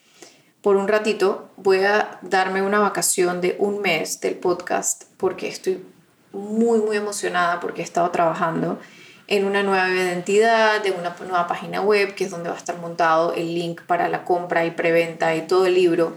Por 0.61 0.75
un 0.75 0.87
ratito 0.87 1.49
voy 1.57 1.79
a 1.79 2.19
darme 2.21 2.61
una 2.61 2.79
vacación 2.79 3.41
de 3.41 3.55
un 3.59 3.81
mes 3.81 4.19
del 4.21 4.35
podcast 4.35 5.03
porque 5.17 5.47
estoy 5.47 5.83
muy, 6.31 6.79
muy 6.79 6.97
emocionada 6.97 7.59
porque 7.59 7.81
he 7.81 7.83
estado 7.83 8.09
trabajando 8.11 8.79
en 9.27 9.45
una 9.45 9.63
nueva 9.63 9.89
identidad, 9.89 10.83
de 10.83 10.91
una 10.91 11.15
nueva 11.19 11.47
página 11.47 11.81
web, 11.81 12.13
que 12.13 12.25
es 12.25 12.31
donde 12.31 12.49
va 12.49 12.55
a 12.55 12.59
estar 12.59 12.77
montado 12.77 13.33
el 13.33 13.55
link 13.55 13.81
para 13.81 14.07
la 14.07 14.23
compra 14.23 14.65
y 14.65 14.71
preventa 14.71 15.35
y 15.35 15.47
todo 15.47 15.65
el 15.65 15.73
libro. 15.73 16.15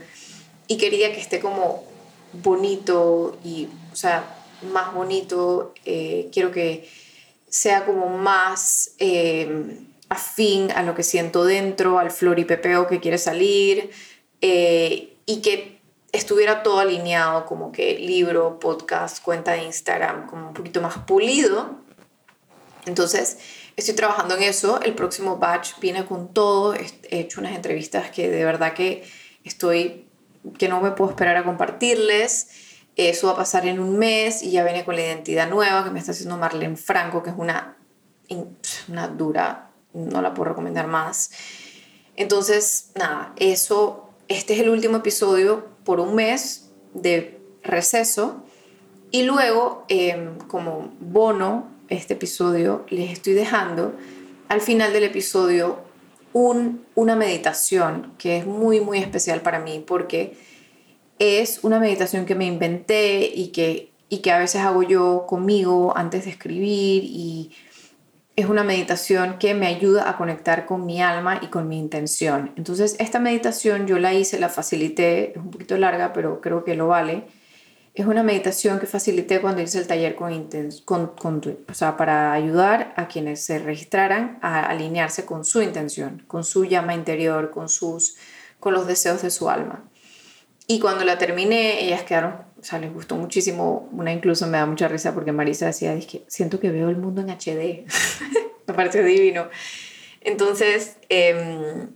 Y 0.66 0.76
quería 0.76 1.12
que 1.12 1.20
esté 1.20 1.40
como 1.40 1.84
bonito 2.34 3.38
y, 3.42 3.68
o 3.92 3.96
sea, 3.96 4.24
más 4.72 4.92
bonito. 4.92 5.72
Eh, 5.86 6.28
quiero 6.32 6.50
que 6.50 6.88
sea 7.50 7.84
como 7.84 8.08
más 8.08 8.92
eh, 8.98 9.78
afín 10.08 10.70
a 10.72 10.82
lo 10.82 10.94
que 10.94 11.02
siento 11.02 11.44
dentro, 11.44 11.98
al 11.98 12.10
flor 12.10 12.38
y 12.38 12.44
pepeo 12.44 12.86
que 12.86 13.00
quiere 13.00 13.18
salir. 13.18 13.90
Eh, 14.40 15.16
y 15.26 15.42
que 15.42 15.80
estuviera 16.12 16.62
todo 16.62 16.80
alineado, 16.80 17.44
como 17.44 17.72
que 17.72 17.98
libro, 17.98 18.58
podcast, 18.58 19.22
cuenta 19.22 19.52
de 19.52 19.64
Instagram, 19.64 20.26
como 20.26 20.48
un 20.48 20.54
poquito 20.54 20.80
más 20.80 20.98
pulido. 20.98 21.76
Entonces, 22.86 23.38
estoy 23.76 23.94
trabajando 23.94 24.36
en 24.36 24.44
eso. 24.44 24.80
El 24.80 24.94
próximo 24.94 25.36
batch 25.36 25.78
viene 25.80 26.06
con 26.06 26.32
todo. 26.32 26.74
He 26.74 27.20
hecho 27.20 27.40
unas 27.40 27.54
entrevistas 27.54 28.10
que 28.10 28.30
de 28.30 28.44
verdad 28.44 28.72
que 28.72 29.04
estoy, 29.44 30.06
que 30.56 30.68
no 30.68 30.80
me 30.80 30.92
puedo 30.92 31.10
esperar 31.10 31.36
a 31.36 31.44
compartirles. 31.44 32.67
Eso 32.98 33.28
va 33.28 33.34
a 33.34 33.36
pasar 33.36 33.64
en 33.64 33.78
un 33.78 33.96
mes 33.96 34.42
y 34.42 34.50
ya 34.50 34.64
viene 34.64 34.84
con 34.84 34.96
la 34.96 35.02
identidad 35.02 35.48
nueva 35.48 35.84
que 35.84 35.90
me 35.90 36.00
está 36.00 36.10
haciendo 36.10 36.36
Marlene 36.36 36.76
Franco, 36.76 37.22
que 37.22 37.30
es 37.30 37.36
una, 37.38 37.76
una 38.88 39.06
dura, 39.06 39.70
no 39.94 40.20
la 40.20 40.34
puedo 40.34 40.48
recomendar 40.48 40.88
más. 40.88 41.30
Entonces, 42.16 42.90
nada, 42.96 43.34
eso, 43.36 44.10
este 44.26 44.54
es 44.54 44.60
el 44.60 44.68
último 44.68 44.96
episodio 44.96 45.68
por 45.84 46.00
un 46.00 46.16
mes 46.16 46.70
de 46.92 47.38
receso 47.62 48.42
y 49.12 49.22
luego, 49.22 49.84
em, 49.86 50.36
como 50.48 50.92
bono, 50.98 51.68
este 51.88 52.14
episodio, 52.14 52.84
les 52.88 53.12
estoy 53.12 53.34
dejando 53.34 53.94
al 54.48 54.60
final 54.60 54.92
del 54.92 55.04
episodio 55.04 55.78
un, 56.32 56.84
una 56.96 57.14
meditación 57.14 58.12
que 58.18 58.38
es 58.38 58.44
muy, 58.44 58.80
muy 58.80 58.98
especial 58.98 59.40
para 59.40 59.60
mí 59.60 59.84
porque 59.86 60.36
es 61.18 61.60
una 61.62 61.80
meditación 61.80 62.26
que 62.26 62.34
me 62.34 62.46
inventé 62.46 63.30
y 63.34 63.48
que, 63.48 63.92
y 64.08 64.18
que 64.18 64.30
a 64.30 64.38
veces 64.38 64.62
hago 64.62 64.82
yo 64.82 65.26
conmigo 65.28 65.96
antes 65.96 66.24
de 66.24 66.30
escribir 66.30 67.04
y 67.04 67.52
es 68.38 68.46
una 68.46 68.62
meditación 68.62 69.36
que 69.40 69.52
me 69.52 69.66
ayuda 69.66 70.08
a 70.08 70.16
conectar 70.16 70.64
con 70.64 70.86
mi 70.86 71.02
alma 71.02 71.40
y 71.42 71.48
con 71.48 71.66
mi 71.66 71.76
intención. 71.76 72.52
Entonces, 72.54 72.94
esta 73.00 73.18
meditación 73.18 73.88
yo 73.88 73.98
la 73.98 74.14
hice, 74.14 74.38
la 74.38 74.48
facilité, 74.48 75.32
es 75.32 75.38
un 75.38 75.50
poquito 75.50 75.76
larga, 75.76 76.12
pero 76.12 76.40
creo 76.40 76.62
que 76.62 76.76
lo 76.76 76.86
vale. 76.86 77.24
Es 77.94 78.06
una 78.06 78.22
meditación 78.22 78.78
que 78.78 78.86
facilité 78.86 79.40
cuando 79.40 79.60
hice 79.60 79.80
el 79.80 79.88
taller 79.88 80.14
con, 80.14 80.48
con, 80.84 81.08
con 81.16 81.42
o 81.68 81.74
sea, 81.74 81.96
para 81.96 82.32
ayudar 82.32 82.94
a 82.96 83.08
quienes 83.08 83.44
se 83.44 83.58
registraran 83.58 84.38
a 84.40 84.66
alinearse 84.66 85.24
con 85.24 85.44
su 85.44 85.60
intención, 85.60 86.22
con 86.28 86.44
su 86.44 86.64
llama 86.64 86.94
interior, 86.94 87.50
con, 87.50 87.68
sus, 87.68 88.18
con 88.60 88.72
los 88.72 88.86
deseos 88.86 89.20
de 89.20 89.32
su 89.32 89.50
alma. 89.50 89.82
Y 90.70 90.80
cuando 90.80 91.02
la 91.06 91.16
terminé, 91.16 91.82
ellas 91.82 92.02
quedaron, 92.02 92.34
o 92.60 92.62
sea, 92.62 92.78
les 92.78 92.92
gustó 92.92 93.16
muchísimo. 93.16 93.88
Una 93.90 94.12
incluso 94.12 94.46
me 94.46 94.58
da 94.58 94.66
mucha 94.66 94.86
risa 94.86 95.14
porque 95.14 95.32
Marisa 95.32 95.64
decía, 95.64 95.94
es 95.94 96.06
siento 96.26 96.60
que 96.60 96.70
veo 96.70 96.90
el 96.90 96.98
mundo 96.98 97.22
en 97.22 97.30
HD. 97.30 97.86
me 98.66 98.74
pareció 98.74 99.02
divino. 99.02 99.48
Entonces, 100.20 100.98
em, 101.08 101.88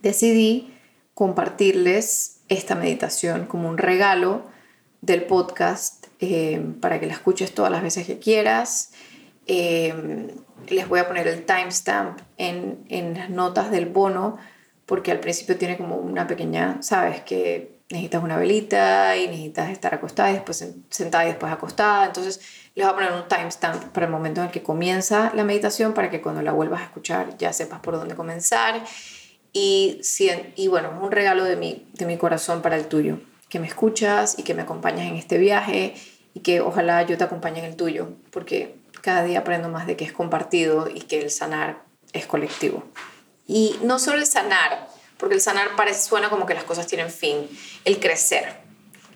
decidí 0.00 0.72
compartirles 1.14 2.42
esta 2.48 2.76
meditación 2.76 3.46
como 3.46 3.68
un 3.68 3.78
regalo 3.78 4.44
del 5.00 5.24
podcast 5.24 6.06
em, 6.20 6.74
para 6.74 7.00
que 7.00 7.06
la 7.06 7.14
escuches 7.14 7.52
todas 7.52 7.72
las 7.72 7.82
veces 7.82 8.06
que 8.06 8.20
quieras. 8.20 8.92
Em, 9.48 10.28
les 10.68 10.88
voy 10.88 11.00
a 11.00 11.08
poner 11.08 11.26
el 11.26 11.44
timestamp 11.44 12.20
en, 12.38 12.84
en 12.88 13.14
las 13.14 13.28
notas 13.28 13.72
del 13.72 13.86
bono 13.86 14.38
porque 14.86 15.10
al 15.10 15.20
principio 15.20 15.56
tiene 15.56 15.76
como 15.76 15.96
una 15.96 16.26
pequeña, 16.26 16.82
sabes, 16.82 17.22
que 17.22 17.71
necesitas 17.92 18.22
una 18.22 18.36
velita 18.36 19.16
y 19.16 19.28
necesitas 19.28 19.70
estar 19.70 19.94
acostada 19.94 20.30
y 20.30 20.34
después 20.34 20.66
sentada 20.90 21.24
y 21.24 21.28
después 21.28 21.52
acostada. 21.52 22.06
Entonces 22.06 22.40
les 22.74 22.86
voy 22.86 22.92
a 22.92 22.94
poner 22.94 23.12
un 23.12 23.28
timestamp 23.28 23.84
para 23.92 24.06
el 24.06 24.12
momento 24.12 24.40
en 24.40 24.46
el 24.46 24.52
que 24.52 24.62
comienza 24.62 25.30
la 25.34 25.44
meditación 25.44 25.92
para 25.92 26.10
que 26.10 26.20
cuando 26.20 26.42
la 26.42 26.52
vuelvas 26.52 26.80
a 26.80 26.84
escuchar 26.84 27.36
ya 27.36 27.52
sepas 27.52 27.80
por 27.80 27.96
dónde 27.96 28.14
comenzar. 28.14 28.82
Y, 29.52 30.00
y 30.56 30.68
bueno, 30.68 30.88
es 30.96 31.02
un 31.02 31.12
regalo 31.12 31.44
de 31.44 31.56
mi, 31.56 31.86
de 31.92 32.06
mi 32.06 32.16
corazón 32.16 32.62
para 32.62 32.76
el 32.76 32.86
tuyo, 32.86 33.18
que 33.50 33.60
me 33.60 33.66
escuchas 33.66 34.38
y 34.38 34.42
que 34.42 34.54
me 34.54 34.62
acompañas 34.62 35.06
en 35.06 35.16
este 35.16 35.36
viaje 35.36 35.94
y 36.32 36.40
que 36.40 36.62
ojalá 36.62 37.02
yo 37.02 37.18
te 37.18 37.24
acompañe 37.24 37.58
en 37.58 37.66
el 37.66 37.76
tuyo, 37.76 38.08
porque 38.30 38.76
cada 39.02 39.24
día 39.24 39.40
aprendo 39.40 39.68
más 39.68 39.86
de 39.86 39.96
que 39.96 40.04
es 40.04 40.12
compartido 40.12 40.88
y 40.88 41.00
que 41.02 41.20
el 41.20 41.30
sanar 41.30 41.82
es 42.14 42.24
colectivo. 42.26 42.84
Y 43.46 43.76
no 43.82 43.98
solo 43.98 44.18
el 44.18 44.26
sanar, 44.26 44.88
porque 45.22 45.36
el 45.36 45.40
sanar 45.40 45.76
parece, 45.76 46.00
suena 46.00 46.28
como 46.30 46.46
que 46.46 46.54
las 46.54 46.64
cosas 46.64 46.88
tienen 46.88 47.08
fin, 47.08 47.48
el 47.84 48.00
crecer, 48.00 48.56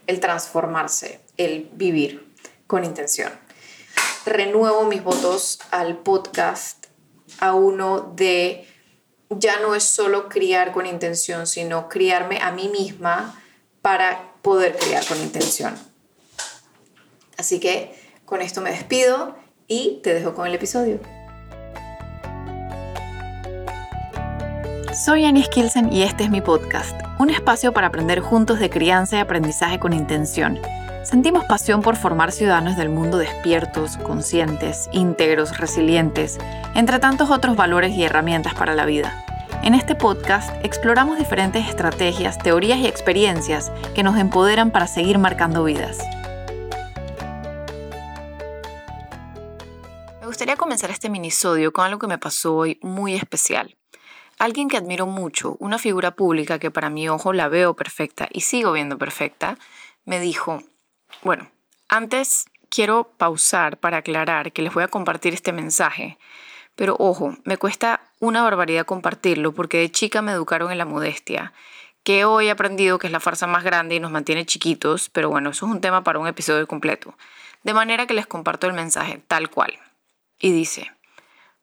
el 0.07 0.21
transformarse, 0.21 1.21
el 1.37 1.69
vivir 1.73 2.33
con 2.69 2.85
intención. 2.85 3.33
Renuevo 4.25 4.85
mis 4.85 5.03
votos 5.03 5.59
al 5.73 5.99
podcast 5.99 6.87
a 7.41 7.55
uno 7.55 8.13
de 8.15 8.69
ya 9.31 9.59
no 9.59 9.75
es 9.75 9.83
solo 9.83 10.29
criar 10.29 10.71
con 10.71 10.87
intención, 10.87 11.49
sino 11.49 11.89
criarme 11.89 12.39
a 12.41 12.53
mí 12.53 12.69
misma 12.69 13.43
para 13.83 14.33
poder 14.43 14.77
criar 14.77 15.05
con 15.07 15.21
intención. 15.21 15.77
Así 17.37 17.59
que 17.59 17.99
con 18.25 18.43
esto 18.43 18.61
me 18.61 18.71
despido 18.71 19.37
y 19.67 19.99
te 20.05 20.15
dejo 20.15 20.37
con 20.37 20.47
el 20.47 20.55
episodio. 20.55 21.01
Soy 24.97 25.27
Annie 25.27 25.45
Skilsen 25.45 25.93
y 25.93 26.05
este 26.05 26.25
es 26.25 26.31
mi 26.31 26.41
podcast, 26.41 26.99
un 27.19 27.29
espacio 27.29 27.73
para 27.73 27.89
aprender 27.89 28.21
juntos 28.21 28.59
de 28.59 28.71
crianza 28.71 29.17
y 29.17 29.21
aprendizaje 29.21 29.79
con 29.79 29.93
intención. 29.93 30.59
Sentimos 31.05 31.45
pasión 31.45 31.83
por 31.83 31.97
formar 31.97 32.33
ciudadanos 32.33 32.79
del 32.79 32.89
mundo 32.89 33.19
despiertos, 33.19 33.99
conscientes, 33.99 34.89
íntegros, 34.93 35.59
resilientes, 35.59 36.39
entre 36.75 36.99
tantos 36.99 37.29
otros 37.29 37.57
valores 37.57 37.93
y 37.95 38.05
herramientas 38.05 38.55
para 38.55 38.75
la 38.75 38.87
vida. 38.87 39.23
En 39.63 39.75
este 39.75 39.95
podcast 39.97 40.49
exploramos 40.65 41.19
diferentes 41.19 41.69
estrategias, 41.69 42.39
teorías 42.39 42.79
y 42.79 42.87
experiencias 42.87 43.71
que 43.95 44.03
nos 44.03 44.17
empoderan 44.17 44.71
para 44.71 44.87
seguir 44.87 45.19
marcando 45.19 45.63
vidas. 45.63 45.99
Me 50.23 50.27
gustaría 50.27 50.57
comenzar 50.57 50.91
este 50.91 51.11
minisodio 51.11 51.71
con 51.75 51.85
algo 51.85 51.99
que 51.99 52.07
me 52.07 52.17
pasó 52.17 52.57
hoy 52.57 52.81
muy 52.83 53.15
especial. 53.15 53.77
Alguien 54.39 54.69
que 54.69 54.77
admiro 54.77 55.07
mucho, 55.07 55.57
una 55.61 55.79
figura 55.79 56.11
pública 56.11 56.59
que 56.59 56.71
para 56.71 56.91
mi 56.91 57.09
ojo 57.09 57.33
la 57.33 57.49
veo 57.49 57.75
perfecta 57.75 58.29
y 58.31 58.43
sigo 58.43 58.73
viendo 58.73 58.99
perfecta, 58.99 59.59
me 60.05 60.21
dijo, 60.21 60.63
bueno, 61.23 61.51
antes 61.89 62.45
quiero 62.69 63.13
pausar 63.17 63.79
para 63.79 63.99
aclarar 63.99 64.53
que 64.53 64.61
les 64.61 64.75
voy 64.75 64.85
a 64.85 64.89
compartir 64.89 65.33
este 65.33 65.53
mensaje, 65.53 66.19
pero 66.75 66.97
ojo, 66.99 67.37
me 67.45 67.57
cuesta 67.57 68.03
una 68.21 68.43
barbaridad 68.43 68.85
compartirlo 68.85 69.53
porque 69.53 69.79
de 69.79 69.91
chica 69.91 70.21
me 70.21 70.33
educaron 70.33 70.71
en 70.71 70.79
la 70.79 70.85
modestia, 70.85 71.55
que 72.05 72.27
hoy 72.27 72.49
he 72.49 72.51
aprendido 72.51 72.99
que 72.99 73.07
es 73.07 73.13
la 73.13 73.21
farsa 73.21 73.47
más 73.47 73.65
grande 73.65 73.95
y 73.95 74.01
nos 74.01 74.11
mantiene 74.11 74.45
chiquitos, 74.45 75.09
pero 75.09 75.31
bueno, 75.31 75.51
eso 75.51 75.67
es 75.67 75.73
un 75.73 75.81
tema 75.81 76.05
para 76.05 76.19
un 76.19 76.29
episodio 76.29 76.67
completo. 76.69 77.17
De 77.65 77.73
manera 77.73 78.07
que 78.07 78.15
les 78.15 78.27
comparto 78.27 78.67
el 78.67 78.75
mensaje 78.75 79.21
tal 79.27 79.51
cual. 79.51 79.77
Y 80.39 80.53
dice, 80.53 80.93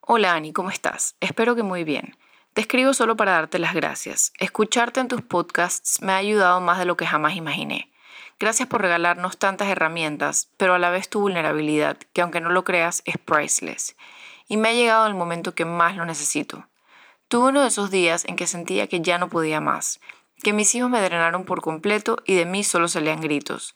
Hola 0.02 0.34
Ani, 0.34 0.52
¿cómo 0.52 0.70
estás? 0.70 1.16
Espero 1.22 1.56
que 1.56 1.64
muy 1.64 1.86
bien. 1.86 2.18
Te 2.54 2.62
escribo 2.62 2.94
solo 2.94 3.16
para 3.16 3.32
darte 3.32 3.58
las 3.58 3.74
gracias. 3.74 4.32
Escucharte 4.38 5.00
en 5.00 5.08
tus 5.08 5.24
podcasts 5.24 6.04
me 6.04 6.12
ha 6.12 6.18
ayudado 6.18 6.62
más 6.62 6.78
de 6.78 6.86
lo 6.86 6.96
que 6.96 7.08
jamás 7.08 7.36
imaginé. 7.36 7.92
Gracias 8.40 8.68
por 8.68 8.82
regalarnos 8.82 9.40
tantas 9.40 9.70
herramientas, 9.70 10.50
pero 10.58 10.76
a 10.76 10.80
la 10.80 10.92
vez 10.92 11.10
tu 11.10 11.20
vulnerabilidad, 11.20 11.98
que 12.14 12.22
aunque 12.22 12.42
no 12.42 12.50
lo 12.50 12.64
creas, 12.64 13.02
es 13.06 13.18
priceless. 13.18 13.96
Y 14.48 14.58
me 14.58 14.70
ha 14.70 14.74
llegado 14.74 15.08
el 15.08 15.16
momento 15.16 15.56
que 15.56 15.66
más 15.66 15.96
lo 15.96 16.06
necesito. 16.06 16.68
Tuve 17.28 17.50
uno 17.50 17.62
de 17.62 17.70
esos 17.70 17.90
días 17.90 18.24
en 18.26 18.36
que 18.36 18.46
sentía 18.46 18.86
que 18.86 19.02
ya 19.02 19.18
no 19.18 19.30
podía 19.30 19.60
más, 19.60 20.00
que 20.44 20.54
mis 20.54 20.76
hijos 20.76 20.92
me 20.92 21.02
drenaron 21.02 21.46
por 21.46 21.62
completo 21.62 22.18
y 22.24 22.36
de 22.36 22.46
mí 22.46 22.64
solo 22.64 22.88
salían 22.88 23.22
gritos. 23.22 23.74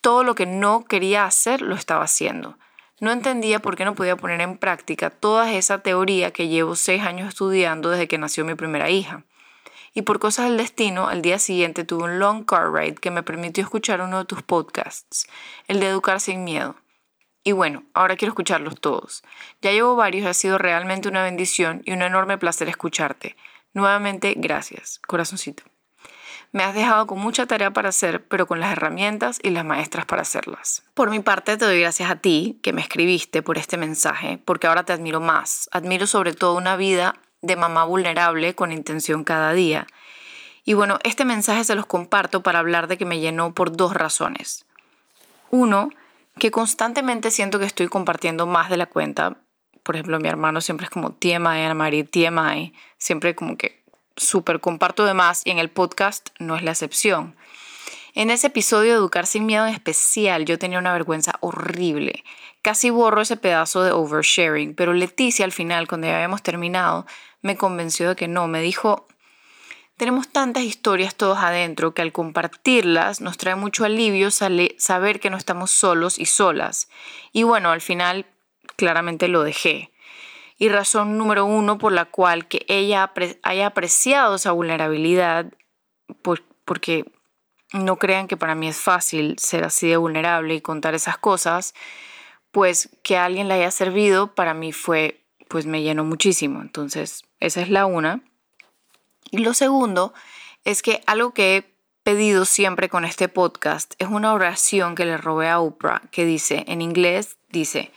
Todo 0.00 0.24
lo 0.24 0.34
que 0.34 0.46
no 0.46 0.84
quería 0.84 1.26
hacer 1.26 1.60
lo 1.60 1.74
estaba 1.74 2.04
haciendo. 2.04 2.56
No 3.00 3.12
entendía 3.12 3.60
por 3.60 3.76
qué 3.76 3.84
no 3.84 3.94
podía 3.94 4.16
poner 4.16 4.40
en 4.40 4.58
práctica 4.58 5.10
toda 5.10 5.52
esa 5.52 5.78
teoría 5.78 6.32
que 6.32 6.48
llevo 6.48 6.74
seis 6.74 7.02
años 7.02 7.28
estudiando 7.28 7.90
desde 7.90 8.08
que 8.08 8.18
nació 8.18 8.44
mi 8.44 8.54
primera 8.54 8.90
hija. 8.90 9.24
Y 9.94 10.02
por 10.02 10.18
cosas 10.18 10.46
del 10.46 10.56
destino, 10.56 11.08
al 11.08 11.22
día 11.22 11.38
siguiente 11.38 11.84
tuve 11.84 12.04
un 12.04 12.18
long 12.18 12.44
car 12.44 12.72
ride 12.72 12.96
que 12.96 13.10
me 13.10 13.22
permitió 13.22 13.62
escuchar 13.62 14.00
uno 14.00 14.18
de 14.18 14.24
tus 14.24 14.42
podcasts, 14.42 15.28
el 15.68 15.80
de 15.80 15.86
Educar 15.88 16.20
sin 16.20 16.44
Miedo. 16.44 16.76
Y 17.44 17.52
bueno, 17.52 17.84
ahora 17.94 18.16
quiero 18.16 18.32
escucharlos 18.32 18.80
todos. 18.80 19.22
Ya 19.62 19.72
llevo 19.72 19.96
varios 19.96 20.24
y 20.24 20.28
ha 20.28 20.34
sido 20.34 20.58
realmente 20.58 21.08
una 21.08 21.22
bendición 21.22 21.82
y 21.84 21.92
un 21.92 22.02
enorme 22.02 22.36
placer 22.36 22.68
escucharte. 22.68 23.36
Nuevamente, 23.72 24.34
gracias, 24.36 25.00
corazoncito. 25.06 25.62
Me 26.50 26.62
has 26.62 26.74
dejado 26.74 27.06
con 27.06 27.18
mucha 27.18 27.46
tarea 27.46 27.72
para 27.72 27.90
hacer, 27.90 28.26
pero 28.26 28.46
con 28.46 28.58
las 28.58 28.72
herramientas 28.72 29.38
y 29.42 29.50
las 29.50 29.64
maestras 29.64 30.06
para 30.06 30.22
hacerlas. 30.22 30.82
Por 30.94 31.10
mi 31.10 31.20
parte, 31.20 31.56
te 31.56 31.64
doy 31.64 31.80
gracias 31.80 32.10
a 32.10 32.16
ti 32.16 32.58
que 32.62 32.72
me 32.72 32.80
escribiste 32.80 33.42
por 33.42 33.58
este 33.58 33.76
mensaje, 33.76 34.38
porque 34.44 34.66
ahora 34.66 34.84
te 34.84 34.94
admiro 34.94 35.20
más. 35.20 35.68
Admiro 35.72 36.06
sobre 36.06 36.32
todo 36.32 36.56
una 36.56 36.76
vida 36.76 37.16
de 37.42 37.56
mamá 37.56 37.84
vulnerable 37.84 38.54
con 38.54 38.72
intención 38.72 39.24
cada 39.24 39.52
día. 39.52 39.86
Y 40.64 40.74
bueno, 40.74 40.98
este 41.02 41.24
mensaje 41.24 41.64
se 41.64 41.74
los 41.74 41.86
comparto 41.86 42.42
para 42.42 42.58
hablar 42.58 42.88
de 42.88 42.96
que 42.96 43.04
me 43.04 43.20
llenó 43.20 43.52
por 43.52 43.76
dos 43.76 43.94
razones. 43.94 44.64
Uno, 45.50 45.90
que 46.38 46.50
constantemente 46.50 47.30
siento 47.30 47.58
que 47.58 47.66
estoy 47.66 47.88
compartiendo 47.88 48.46
más 48.46 48.70
de 48.70 48.76
la 48.76 48.86
cuenta. 48.86 49.36
Por 49.82 49.96
ejemplo, 49.96 50.18
mi 50.18 50.28
hermano 50.28 50.60
siempre 50.60 50.84
es 50.84 50.90
como 50.90 51.12
TMI, 51.12 51.64
Ana 51.64 51.74
María, 51.74 52.04
TMI. 52.04 52.74
Siempre 52.96 53.34
como 53.34 53.56
que 53.56 53.82
súper 54.18 54.60
comparto 54.60 55.04
de 55.04 55.14
más 55.14 55.42
y 55.44 55.50
en 55.50 55.58
el 55.58 55.70
podcast 55.70 56.30
no 56.38 56.56
es 56.56 56.62
la 56.62 56.72
excepción. 56.72 57.36
En 58.14 58.30
ese 58.30 58.48
episodio 58.48 58.92
de 58.92 58.98
Educar 58.98 59.26
sin 59.26 59.46
Miedo 59.46 59.66
en 59.66 59.74
especial, 59.74 60.44
yo 60.44 60.58
tenía 60.58 60.78
una 60.78 60.92
vergüenza 60.92 61.34
horrible. 61.40 62.24
Casi 62.62 62.90
borro 62.90 63.20
ese 63.20 63.36
pedazo 63.36 63.82
de 63.82 63.92
oversharing, 63.92 64.74
pero 64.74 64.92
Leticia 64.92 65.44
al 65.44 65.52
final, 65.52 65.86
cuando 65.86 66.08
ya 66.08 66.16
habíamos 66.16 66.42
terminado, 66.42 67.06
me 67.42 67.56
convenció 67.56 68.08
de 68.08 68.16
que 68.16 68.26
no. 68.26 68.48
Me 68.48 68.60
dijo, 68.60 69.06
tenemos 69.96 70.28
tantas 70.28 70.64
historias 70.64 71.14
todos 71.14 71.38
adentro 71.38 71.94
que 71.94 72.02
al 72.02 72.12
compartirlas 72.12 73.20
nos 73.20 73.36
trae 73.36 73.54
mucho 73.54 73.84
alivio 73.84 74.30
saber 74.30 75.20
que 75.20 75.30
no 75.30 75.36
estamos 75.36 75.70
solos 75.70 76.18
y 76.18 76.26
solas. 76.26 76.88
Y 77.32 77.42
bueno, 77.42 77.70
al 77.70 77.80
final 77.80 78.26
claramente 78.76 79.28
lo 79.28 79.42
dejé. 79.42 79.92
Y 80.58 80.68
razón 80.68 81.16
número 81.16 81.44
uno 81.44 81.78
por 81.78 81.92
la 81.92 82.06
cual 82.06 82.48
que 82.48 82.66
ella 82.68 83.12
haya 83.42 83.66
apreciado 83.66 84.34
esa 84.34 84.52
vulnerabilidad, 84.52 85.52
porque 86.64 87.04
no 87.72 87.96
crean 87.96 88.26
que 88.26 88.36
para 88.36 88.54
mí 88.54 88.68
es 88.68 88.78
fácil 88.78 89.38
ser 89.38 89.64
así 89.64 89.88
de 89.88 89.96
vulnerable 89.96 90.54
y 90.54 90.60
contar 90.60 90.94
esas 90.94 91.16
cosas, 91.16 91.74
pues 92.50 92.88
que 93.02 93.16
a 93.16 93.24
alguien 93.24 93.46
le 93.46 93.54
haya 93.54 93.70
servido 93.70 94.34
para 94.34 94.52
mí 94.52 94.72
fue, 94.72 95.22
pues 95.48 95.66
me 95.66 95.82
llenó 95.82 96.04
muchísimo. 96.04 96.60
Entonces, 96.60 97.24
esa 97.40 97.60
es 97.60 97.70
la 97.70 97.86
una. 97.86 98.22
Y 99.30 99.38
lo 99.38 99.54
segundo 99.54 100.12
es 100.64 100.82
que 100.82 101.02
algo 101.06 101.34
que 101.34 101.56
he 101.56 101.74
pedido 102.02 102.46
siempre 102.46 102.88
con 102.88 103.04
este 103.04 103.28
podcast 103.28 103.94
es 103.98 104.08
una 104.08 104.32
oración 104.32 104.94
que 104.94 105.04
le 105.04 105.18
robé 105.18 105.50
a 105.50 105.60
Oprah 105.60 106.00
que 106.10 106.24
dice, 106.24 106.64
en 106.66 106.80
inglés, 106.80 107.36
dice, 107.50 107.92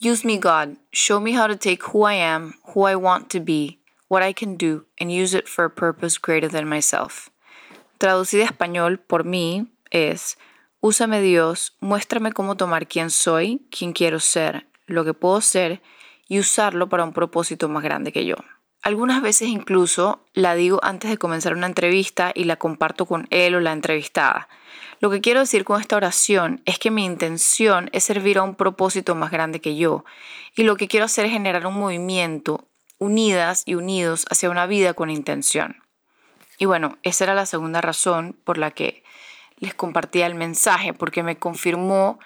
Use 0.00 0.24
me 0.24 0.38
God, 0.38 0.76
show 0.92 1.20
me 1.20 1.32
how 1.32 1.46
to 1.46 1.56
take 1.56 1.82
who 1.84 2.02
I 2.02 2.14
am, 2.14 2.54
who 2.74 2.82
I 2.82 2.96
want 2.96 3.30
to 3.30 3.40
be, 3.40 3.78
what 4.08 4.22
I 4.22 4.32
can 4.32 4.56
do, 4.56 4.86
and 5.00 5.10
use 5.10 5.34
it 5.34 5.48
for 5.48 5.64
a 5.64 5.70
purpose 5.70 6.18
greater 6.18 6.48
than 6.48 6.68
myself. 6.68 7.30
Traducida 7.98 8.42
a 8.42 8.46
español 8.46 8.98
por 8.98 9.24
mí 9.24 9.68
es, 9.92 10.36
úsame 10.80 11.22
Dios, 11.22 11.76
muéstrame 11.80 12.32
cómo 12.32 12.56
tomar 12.56 12.88
quién 12.88 13.08
soy, 13.08 13.62
quién 13.70 13.92
quiero 13.92 14.18
ser, 14.18 14.66
lo 14.86 15.04
que 15.04 15.14
puedo 15.14 15.40
ser 15.40 15.80
y 16.28 16.40
usarlo 16.40 16.88
para 16.88 17.04
un 17.04 17.12
propósito 17.12 17.68
más 17.68 17.84
grande 17.84 18.12
que 18.12 18.26
yo. 18.26 18.36
Algunas 18.84 19.22
veces 19.22 19.48
incluso 19.48 20.20
la 20.34 20.54
digo 20.54 20.78
antes 20.82 21.08
de 21.08 21.16
comenzar 21.16 21.54
una 21.54 21.66
entrevista 21.66 22.32
y 22.34 22.44
la 22.44 22.56
comparto 22.56 23.06
con 23.06 23.26
él 23.30 23.54
o 23.54 23.60
la 23.60 23.72
entrevistada. 23.72 24.46
Lo 25.00 25.08
que 25.08 25.22
quiero 25.22 25.40
decir 25.40 25.64
con 25.64 25.80
esta 25.80 25.96
oración 25.96 26.60
es 26.66 26.78
que 26.78 26.90
mi 26.90 27.02
intención 27.06 27.88
es 27.94 28.04
servir 28.04 28.36
a 28.36 28.42
un 28.42 28.54
propósito 28.54 29.14
más 29.14 29.30
grande 29.30 29.62
que 29.62 29.74
yo 29.74 30.04
y 30.54 30.64
lo 30.64 30.76
que 30.76 30.86
quiero 30.86 31.06
hacer 31.06 31.24
es 31.24 31.32
generar 31.32 31.66
un 31.66 31.78
movimiento 31.78 32.68
unidas 32.98 33.62
y 33.64 33.74
unidos 33.74 34.26
hacia 34.30 34.50
una 34.50 34.66
vida 34.66 34.92
con 34.92 35.08
intención. 35.08 35.82
Y 36.58 36.66
bueno, 36.66 36.98
esa 37.02 37.24
era 37.24 37.34
la 37.34 37.46
segunda 37.46 37.80
razón 37.80 38.36
por 38.44 38.58
la 38.58 38.70
que 38.70 39.02
les 39.56 39.72
compartía 39.72 40.26
el 40.26 40.34
mensaje, 40.34 40.92
porque 40.92 41.22
me 41.22 41.38
confirmó 41.38 42.18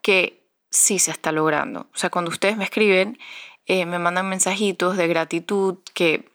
que 0.00 0.42
sí 0.70 0.98
se 0.98 1.10
está 1.10 1.30
logrando. 1.30 1.80
O 1.94 1.98
sea, 1.98 2.08
cuando 2.08 2.30
ustedes 2.30 2.56
me 2.56 2.64
escriben, 2.64 3.18
eh, 3.66 3.86
me 3.86 3.98
mandan 3.98 4.28
mensajitos 4.28 4.96
de 4.96 5.08
gratitud, 5.08 5.78
que 5.94 6.30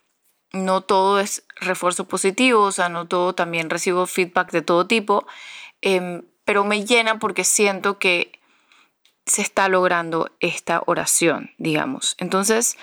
no 0.51 0.81
todo 0.81 1.19
es 1.19 1.45
refuerzo 1.55 2.07
positivo, 2.07 2.63
o 2.63 2.71
sea, 2.71 2.89
no 2.89 3.07
todo, 3.07 3.33
también 3.33 3.69
recibo 3.69 4.05
feedback 4.05 4.51
de 4.51 4.61
todo 4.61 4.87
tipo, 4.87 5.25
em, 5.81 6.23
pero 6.45 6.63
me 6.63 6.85
llena 6.85 7.19
porque 7.19 7.43
siento 7.43 7.99
que 7.99 8.33
se 9.25 9.41
está 9.41 9.69
logrando 9.69 10.31
esta 10.39 10.81
oración, 10.85 11.51
digamos. 11.57 12.15
Entonces, 12.19 12.77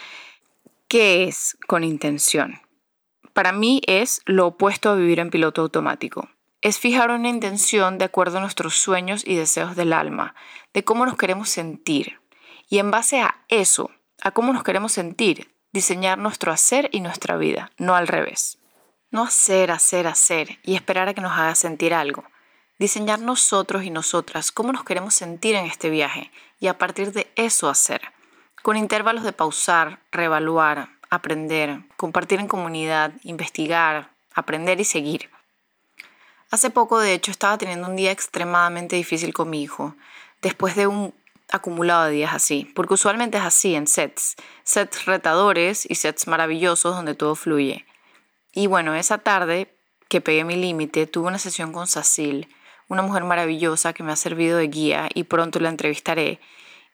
¿qué 0.88 1.24
es 1.24 1.58
con 1.66 1.84
intención? 1.84 2.60
para 3.38 3.52
mí 3.52 3.80
es 3.86 4.20
lo 4.24 4.48
opuesto 4.48 4.90
a 4.90 4.96
vivir 4.96 5.20
en 5.20 5.30
piloto 5.30 5.62
automático. 5.62 6.28
Es 6.60 6.80
fijar 6.80 7.12
una 7.12 7.28
intención 7.28 7.96
de 7.96 8.06
acuerdo 8.06 8.38
a 8.38 8.40
nuestros 8.40 8.74
sueños 8.74 9.22
y 9.24 9.36
deseos 9.36 9.76
del 9.76 9.92
alma, 9.92 10.34
de 10.74 10.82
cómo 10.82 11.06
nos 11.06 11.16
queremos 11.16 11.48
sentir. 11.48 12.18
Y 12.68 12.78
en 12.78 12.90
base 12.90 13.20
a 13.20 13.44
eso, 13.46 13.92
a 14.22 14.30
cómo 14.30 14.52
nos 14.52 14.64
queremos 14.64 14.92
sentir, 14.92 15.54
diseñar 15.72 16.18
nuestro 16.18 16.52
hacer 16.52 16.88
y 16.92 17.00
nuestra 17.00 17.37
vida, 17.37 17.70
no 17.78 17.94
al 17.94 18.08
revés. 18.08 18.58
No 19.10 19.22
hacer, 19.22 19.70
hacer, 19.70 20.07
hacer 20.07 20.59
y 20.62 20.74
esperar 20.74 21.09
a 21.09 21.14
que 21.14 21.20
nos 21.20 21.33
haga 21.33 21.54
sentir 21.54 21.94
algo. 21.94 22.24
Diseñar 22.78 23.20
nosotros 23.20 23.85
y 23.85 23.90
nosotras 23.90 24.52
cómo 24.52 24.72
nos 24.72 24.85
queremos 24.85 25.14
sentir 25.14 25.54
en 25.54 25.64
este 25.64 25.90
viaje 25.90 26.31
y 26.61 26.66
a 26.66 26.78
partir 26.78 27.12
de 27.12 27.31
eso 27.35 27.68
hacer. 27.68 28.02
Con 28.62 28.76
intervalos 28.76 29.24
de 29.24 29.33
pausar, 29.33 30.00
reevaluar, 30.12 30.90
aprender, 31.11 31.81
compartir 31.96 32.40
en 32.40 32.48
comunidad, 32.48 33.12
investigar, 33.22 34.11
aprender 34.35 34.81
y 34.81 34.85
seguir. 34.85 35.31
Hace 36.50 36.70
poco, 36.70 36.98
de 36.98 37.12
hecho, 37.12 37.31
estaba 37.31 37.59
teniendo 37.59 37.88
un 37.88 37.96
día 37.96 38.11
extremadamente 38.11 38.96
difícil 38.96 39.35
con 39.35 39.50
mi 39.50 39.62
hijo, 39.62 39.94
después 40.40 40.76
de 40.76 40.87
un 40.87 41.14
acumulado 41.50 42.04
de 42.04 42.12
días 42.12 42.34
así, 42.34 42.70
porque 42.74 42.94
usualmente 42.94 43.38
es 43.38 43.44
así 43.44 43.74
en 43.74 43.87
sets, 43.87 44.37
sets 44.64 45.06
retadores 45.06 45.87
y 45.88 45.94
sets 45.94 46.26
maravillosos 46.26 46.94
donde 46.94 47.14
todo 47.14 47.34
fluye. 47.34 47.87
Y 48.52 48.66
bueno, 48.66 48.94
esa 48.94 49.18
tarde 49.18 49.74
que 50.08 50.20
pegué 50.20 50.44
mi 50.44 50.56
límite, 50.56 51.06
tuve 51.06 51.28
una 51.28 51.38
sesión 51.38 51.72
con 51.72 51.87
Sacil, 51.87 52.48
una 52.88 53.02
mujer 53.02 53.24
maravillosa 53.24 53.92
que 53.92 54.02
me 54.02 54.12
ha 54.12 54.16
servido 54.16 54.58
de 54.58 54.68
guía 54.68 55.08
y 55.14 55.24
pronto 55.24 55.61
la 55.61 55.68
entrevistaré, 55.68 56.40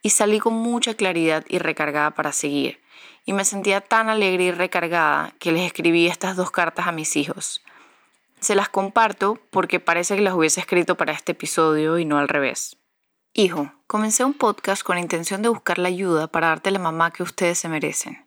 y 0.02 0.10
salí 0.10 0.38
con 0.38 0.54
mucha 0.54 0.94
claridad 0.94 1.44
y 1.48 1.58
recargada 1.58 2.10
para 2.10 2.32
seguir 2.32 2.84
y 3.24 3.32
me 3.32 3.44
sentía 3.44 3.80
tan 3.80 4.08
alegre 4.08 4.44
y 4.44 4.50
recargada 4.50 5.34
que 5.38 5.52
les 5.52 5.62
escribí 5.62 6.06
estas 6.06 6.36
dos 6.36 6.50
cartas 6.50 6.86
a 6.86 6.92
mis 6.92 7.16
hijos. 7.16 7.62
Se 8.40 8.54
las 8.54 8.68
comparto 8.68 9.38
porque 9.50 9.80
parece 9.80 10.16
que 10.16 10.22
las 10.22 10.34
hubiese 10.34 10.60
escrito 10.60 10.96
para 10.96 11.12
este 11.12 11.32
episodio 11.32 11.98
y 11.98 12.04
no 12.04 12.18
al 12.18 12.28
revés. 12.28 12.76
Hijo, 13.36 13.72
comencé 13.88 14.24
un 14.24 14.34
podcast 14.34 14.84
con 14.84 14.94
la 14.94 15.02
intención 15.02 15.42
de 15.42 15.48
buscar 15.48 15.78
la 15.78 15.88
ayuda 15.88 16.28
para 16.28 16.48
darte 16.48 16.70
la 16.70 16.78
mamá 16.78 17.10
que 17.10 17.24
ustedes 17.24 17.58
se 17.58 17.68
merecen. 17.68 18.24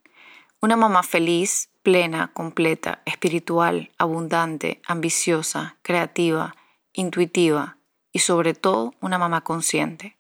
Una 0.59 0.75
mamá 0.75 1.01
feliz, 1.01 1.69
plena, 1.81 2.31
completa, 2.33 3.01
espiritual, 3.05 3.89
abundante, 3.97 4.81
ambiciosa, 4.85 5.77
creativa, 5.81 6.57
intuitiva 6.91 7.77
y 8.11 8.19
sobre 8.19 8.53
todo 8.53 8.95
una 8.99 9.17
mamá 9.17 9.45
consciente. 9.45 10.17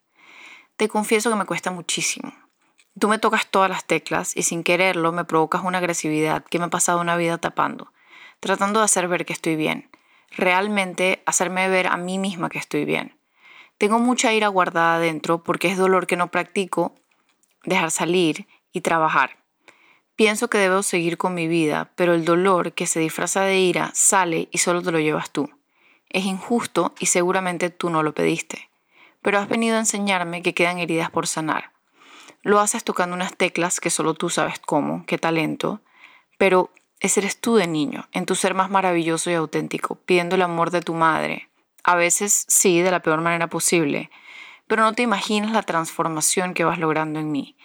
Te 0.77 0.87
confieso 0.87 1.29
que 1.29 1.35
me 1.35 1.45
cuesta 1.45 1.69
muchísimo 1.69 2.33
Tú 2.97 3.09
me 3.09 3.19
tocas 3.19 3.45
todas 3.47 3.69
las 3.69 3.85
teclas 3.85 4.35
y 4.35 4.43
sin 4.43 4.63
quererlo 4.63 5.11
me 5.11 5.25
provocas 5.25 5.63
una 5.63 5.77
agresividad 5.77 6.45
que 6.45 6.59
me 6.59 6.65
ha 6.65 6.69
pasado 6.69 6.99
una 6.99 7.15
vida 7.15 7.37
tapando, 7.37 7.91
tratando 8.39 8.79
de 8.79 8.85
hacer 8.85 9.07
ver 9.07 9.25
que 9.25 9.33
estoy 9.33 9.55
bien, 9.55 9.91
realmente 10.31 11.21
hacerme 11.25 11.67
ver 11.67 11.87
a 11.87 11.97
mí 11.97 12.17
misma 12.17 12.49
que 12.49 12.57
estoy 12.57 12.85
bien. 12.85 13.19
Tengo 13.77 13.99
mucha 13.99 14.33
ira 14.33 14.47
guardada 14.47 14.95
adentro 14.95 15.43
porque 15.43 15.69
es 15.69 15.77
dolor 15.77 16.07
que 16.07 16.17
no 16.17 16.31
practico 16.31 16.95
dejar 17.63 17.91
salir 17.91 18.47
y 18.71 18.81
trabajar. 18.81 19.37
Pienso 20.15 20.49
que 20.49 20.57
debo 20.57 20.81
seguir 20.83 21.17
con 21.17 21.33
mi 21.33 21.47
vida, 21.47 21.91
pero 21.95 22.13
el 22.13 22.25
dolor 22.25 22.73
que 22.73 22.87
se 22.87 22.99
disfraza 22.99 23.41
de 23.41 23.59
ira 23.59 23.91
sale 23.93 24.49
y 24.51 24.57
solo 24.57 24.81
te 24.81 24.91
lo 24.91 24.99
llevas 24.99 25.29
tú. 25.29 25.49
Es 26.09 26.25
injusto 26.25 26.95
y 26.99 27.07
seguramente 27.07 27.69
tú 27.69 27.89
no 27.89 28.01
lo 28.01 28.13
pediste, 28.13 28.69
pero 29.21 29.37
has 29.37 29.47
venido 29.47 29.75
a 29.75 29.79
enseñarme 29.79 30.41
que 30.41 30.53
quedan 30.53 30.79
heridas 30.79 31.11
por 31.11 31.27
sanar 31.27 31.77
lo 32.47 32.61
haces 32.61 32.85
tocando 32.85 33.13
unas 33.13 33.35
teclas 33.35 33.81
que 33.81 33.89
solo 33.89 34.13
tú 34.13 34.29
sabes 34.29 34.57
cómo, 34.57 35.05
qué 35.05 35.17
talento, 35.17 35.81
pero 36.37 36.71
ese 37.01 37.19
eres 37.19 37.41
tú 37.41 37.55
de 37.55 37.67
niño, 37.67 38.07
en 38.13 38.25
tu 38.25 38.35
ser 38.35 38.53
más 38.53 38.69
maravilloso 38.69 39.29
y 39.29 39.33
auténtico, 39.33 39.95
pidiendo 40.05 40.35
el 40.35 40.41
amor 40.41 40.71
de 40.71 40.81
tu 40.81 40.93
madre. 40.93 41.46
A 41.87 41.95
veces 41.95 42.43
sí, 42.49 42.81
de 42.81 42.91
la 42.91 42.99
peor 42.99 43.21
manera 43.21 43.47
posible, 43.47 44.11
pero 44.67 44.83
no 44.83 44.91
te 44.91 45.03
imaginas 45.03 45.53
la 45.53 45.63
transformación 45.63 46.53
que 46.53 46.65
vas 46.65 46.79
logrando 46.79 47.17
en 47.21 47.31
mí. 47.31 47.55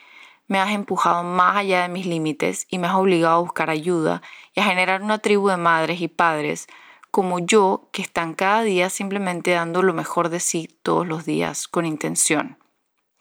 Me 0.46 0.60
has 0.60 0.70
empujado 0.70 1.24
más 1.24 1.56
allá 1.56 1.82
de 1.82 1.88
mis 1.88 2.06
límites 2.06 2.68
y 2.70 2.78
me 2.78 2.86
has 2.86 2.94
obligado 2.94 3.34
a 3.34 3.40
buscar 3.40 3.68
ayuda 3.68 4.22
y 4.54 4.60
a 4.60 4.64
generar 4.64 5.02
una 5.02 5.18
tribu 5.18 5.48
de 5.48 5.56
madres 5.56 6.00
y 6.00 6.06
padres 6.06 6.68
como 7.10 7.40
yo 7.40 7.88
que 7.90 8.00
están 8.02 8.34
cada 8.34 8.62
día 8.62 8.90
simplemente 8.90 9.50
dando 9.50 9.82
lo 9.82 9.92
mejor 9.92 10.28
de 10.28 10.38
sí 10.38 10.68
todos 10.84 11.04
los 11.04 11.24
días 11.24 11.66
con 11.66 11.84
intención, 11.84 12.58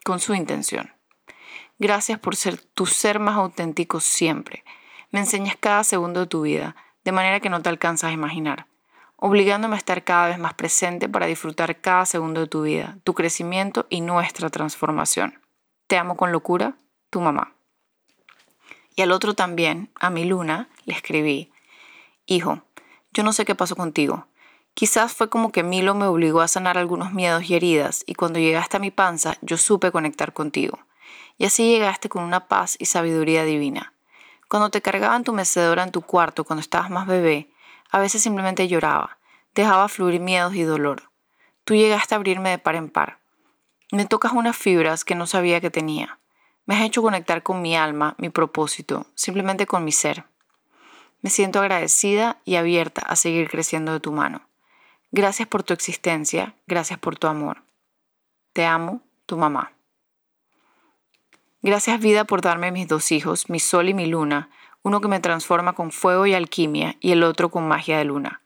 con 0.04 0.20
su 0.20 0.34
intención. 0.34 0.92
Gracias 1.80 2.20
por 2.20 2.36
ser 2.36 2.58
tu 2.58 2.86
ser 2.86 3.18
más 3.18 3.34
auténtico 3.38 3.98
siempre. 3.98 4.62
Me 5.10 5.18
enseñas 5.18 5.56
cada 5.58 5.82
segundo 5.82 6.20
de 6.20 6.26
tu 6.28 6.42
vida, 6.42 6.76
de 7.02 7.10
manera 7.10 7.40
que 7.40 7.50
no 7.50 7.60
te 7.60 7.70
alcanzas 7.70 8.10
a 8.10 8.14
imaginar, 8.14 8.68
obligándome 9.24 9.76
a 9.76 9.78
estar 9.78 10.02
cada 10.02 10.26
vez 10.26 10.38
más 10.38 10.54
presente 10.54 11.08
para 11.08 11.26
disfrutar 11.26 11.80
cada 11.80 12.04
segundo 12.06 12.40
de 12.40 12.48
tu 12.48 12.62
vida, 12.62 12.98
tu 13.04 13.14
crecimiento 13.14 13.86
y 13.88 14.00
nuestra 14.00 14.50
transformación. 14.50 15.38
Te 15.86 15.96
amo 15.96 16.16
con 16.16 16.32
locura, 16.32 16.74
tu 17.08 17.20
mamá. 17.20 17.52
Y 18.96 19.02
al 19.02 19.12
otro 19.12 19.34
también, 19.34 19.90
a 20.00 20.10
mi 20.10 20.24
luna, 20.24 20.68
le 20.86 20.94
escribí, 20.94 21.52
Hijo, 22.26 22.62
yo 23.12 23.22
no 23.22 23.32
sé 23.32 23.44
qué 23.44 23.54
pasó 23.54 23.76
contigo. 23.76 24.26
Quizás 24.74 25.12
fue 25.12 25.30
como 25.30 25.52
que 25.52 25.62
Milo 25.62 25.94
me 25.94 26.06
obligó 26.06 26.40
a 26.40 26.48
sanar 26.48 26.76
algunos 26.76 27.12
miedos 27.12 27.48
y 27.48 27.54
heridas, 27.54 28.02
y 28.06 28.14
cuando 28.14 28.40
llegaste 28.40 28.78
a 28.78 28.80
mi 28.80 28.90
panza, 28.90 29.36
yo 29.40 29.56
supe 29.56 29.92
conectar 29.92 30.32
contigo 30.32 30.80
y 31.38 31.44
así 31.44 31.68
llegaste 31.68 32.08
con 32.08 32.24
una 32.24 32.48
paz 32.48 32.76
y 32.78 32.86
sabiduría 32.86 33.44
divina. 33.44 33.92
Cuando 34.48 34.70
te 34.70 34.82
cargaban 34.82 35.24
tu 35.24 35.32
mecedora 35.32 35.82
en 35.82 35.92
tu 35.92 36.02
cuarto 36.02 36.44
cuando 36.44 36.60
estabas 36.60 36.90
más 36.90 37.06
bebé, 37.06 37.51
a 37.92 38.00
veces 38.00 38.22
simplemente 38.22 38.66
lloraba, 38.68 39.18
dejaba 39.54 39.86
fluir 39.86 40.18
miedos 40.18 40.54
y 40.54 40.62
dolor. 40.62 41.10
Tú 41.64 41.74
llegaste 41.74 42.14
a 42.14 42.16
abrirme 42.16 42.50
de 42.50 42.58
par 42.58 42.74
en 42.74 42.88
par. 42.88 43.18
Me 43.92 44.06
tocas 44.06 44.32
unas 44.32 44.56
fibras 44.56 45.04
que 45.04 45.14
no 45.14 45.26
sabía 45.26 45.60
que 45.60 45.70
tenía. 45.70 46.18
Me 46.64 46.74
has 46.74 46.82
hecho 46.82 47.02
conectar 47.02 47.42
con 47.42 47.60
mi 47.60 47.76
alma, 47.76 48.14
mi 48.16 48.30
propósito, 48.30 49.06
simplemente 49.14 49.66
con 49.66 49.84
mi 49.84 49.92
ser. 49.92 50.24
Me 51.20 51.28
siento 51.28 51.60
agradecida 51.60 52.40
y 52.46 52.56
abierta 52.56 53.02
a 53.02 53.14
seguir 53.14 53.50
creciendo 53.50 53.92
de 53.92 54.00
tu 54.00 54.10
mano. 54.10 54.40
Gracias 55.10 55.46
por 55.46 55.62
tu 55.62 55.74
existencia, 55.74 56.56
gracias 56.66 56.98
por 56.98 57.18
tu 57.18 57.26
amor. 57.26 57.62
Te 58.54 58.64
amo, 58.64 59.02
tu 59.26 59.36
mamá. 59.36 59.72
Gracias 61.60 62.00
vida 62.00 62.24
por 62.24 62.40
darme 62.40 62.72
mis 62.72 62.88
dos 62.88 63.12
hijos, 63.12 63.50
mi 63.50 63.60
sol 63.60 63.90
y 63.90 63.94
mi 63.94 64.06
luna, 64.06 64.50
uno 64.82 65.00
que 65.00 65.08
me 65.08 65.20
transforma 65.20 65.74
con 65.74 65.92
fuego 65.92 66.26
y 66.26 66.34
alquimia 66.34 66.96
y 67.00 67.12
el 67.12 67.22
otro 67.22 67.50
con 67.50 67.66
magia 67.66 67.98
de 67.98 68.04
luna. 68.04 68.42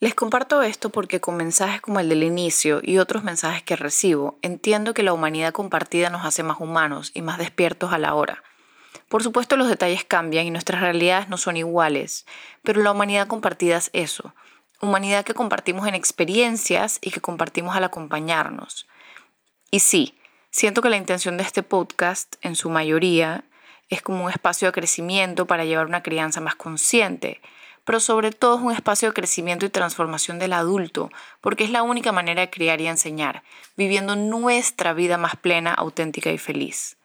Les 0.00 0.14
comparto 0.14 0.62
esto 0.62 0.90
porque 0.90 1.20
con 1.20 1.36
mensajes 1.36 1.80
como 1.80 2.00
el 2.00 2.08
del 2.08 2.24
inicio 2.24 2.80
y 2.82 2.98
otros 2.98 3.22
mensajes 3.22 3.62
que 3.62 3.76
recibo, 3.76 4.38
entiendo 4.42 4.94
que 4.94 5.02
la 5.02 5.12
humanidad 5.12 5.52
compartida 5.52 6.10
nos 6.10 6.24
hace 6.24 6.42
más 6.42 6.60
humanos 6.60 7.12
y 7.14 7.22
más 7.22 7.38
despiertos 7.38 7.92
a 7.92 7.98
la 7.98 8.14
hora. 8.14 8.42
Por 9.08 9.22
supuesto 9.22 9.56
los 9.56 9.68
detalles 9.68 10.04
cambian 10.04 10.46
y 10.46 10.50
nuestras 10.50 10.80
realidades 10.80 11.28
no 11.28 11.36
son 11.36 11.56
iguales, 11.56 12.26
pero 12.62 12.82
la 12.82 12.90
humanidad 12.90 13.28
compartida 13.28 13.76
es 13.76 13.90
eso, 13.92 14.34
humanidad 14.80 15.24
que 15.24 15.34
compartimos 15.34 15.86
en 15.86 15.94
experiencias 15.94 16.98
y 17.00 17.10
que 17.10 17.20
compartimos 17.20 17.76
al 17.76 17.84
acompañarnos. 17.84 18.88
Y 19.70 19.80
sí, 19.80 20.18
Siento 20.54 20.82
que 20.82 20.90
la 20.90 20.98
intención 20.98 21.38
de 21.38 21.44
este 21.44 21.62
podcast, 21.62 22.36
en 22.42 22.56
su 22.56 22.68
mayoría, 22.68 23.42
es 23.94 24.02
como 24.02 24.24
un 24.24 24.30
espacio 24.30 24.68
de 24.68 24.72
crecimiento 24.72 25.46
para 25.46 25.64
llevar 25.64 25.86
una 25.86 26.02
crianza 26.02 26.40
más 26.40 26.54
consciente, 26.54 27.40
pero 27.84 28.00
sobre 28.00 28.30
todo 28.30 28.56
es 28.56 28.62
un 28.62 28.72
espacio 28.72 29.08
de 29.08 29.14
crecimiento 29.14 29.66
y 29.66 29.70
transformación 29.70 30.38
del 30.38 30.54
adulto, 30.54 31.10
porque 31.40 31.64
es 31.64 31.70
la 31.70 31.82
única 31.82 32.10
manera 32.10 32.40
de 32.40 32.50
criar 32.50 32.80
y 32.80 32.86
enseñar, 32.86 33.42
viviendo 33.76 34.16
nuestra 34.16 34.94
vida 34.94 35.18
más 35.18 35.36
plena, 35.36 35.74
auténtica 35.74 36.30
y 36.30 36.38
feliz. 36.38 36.96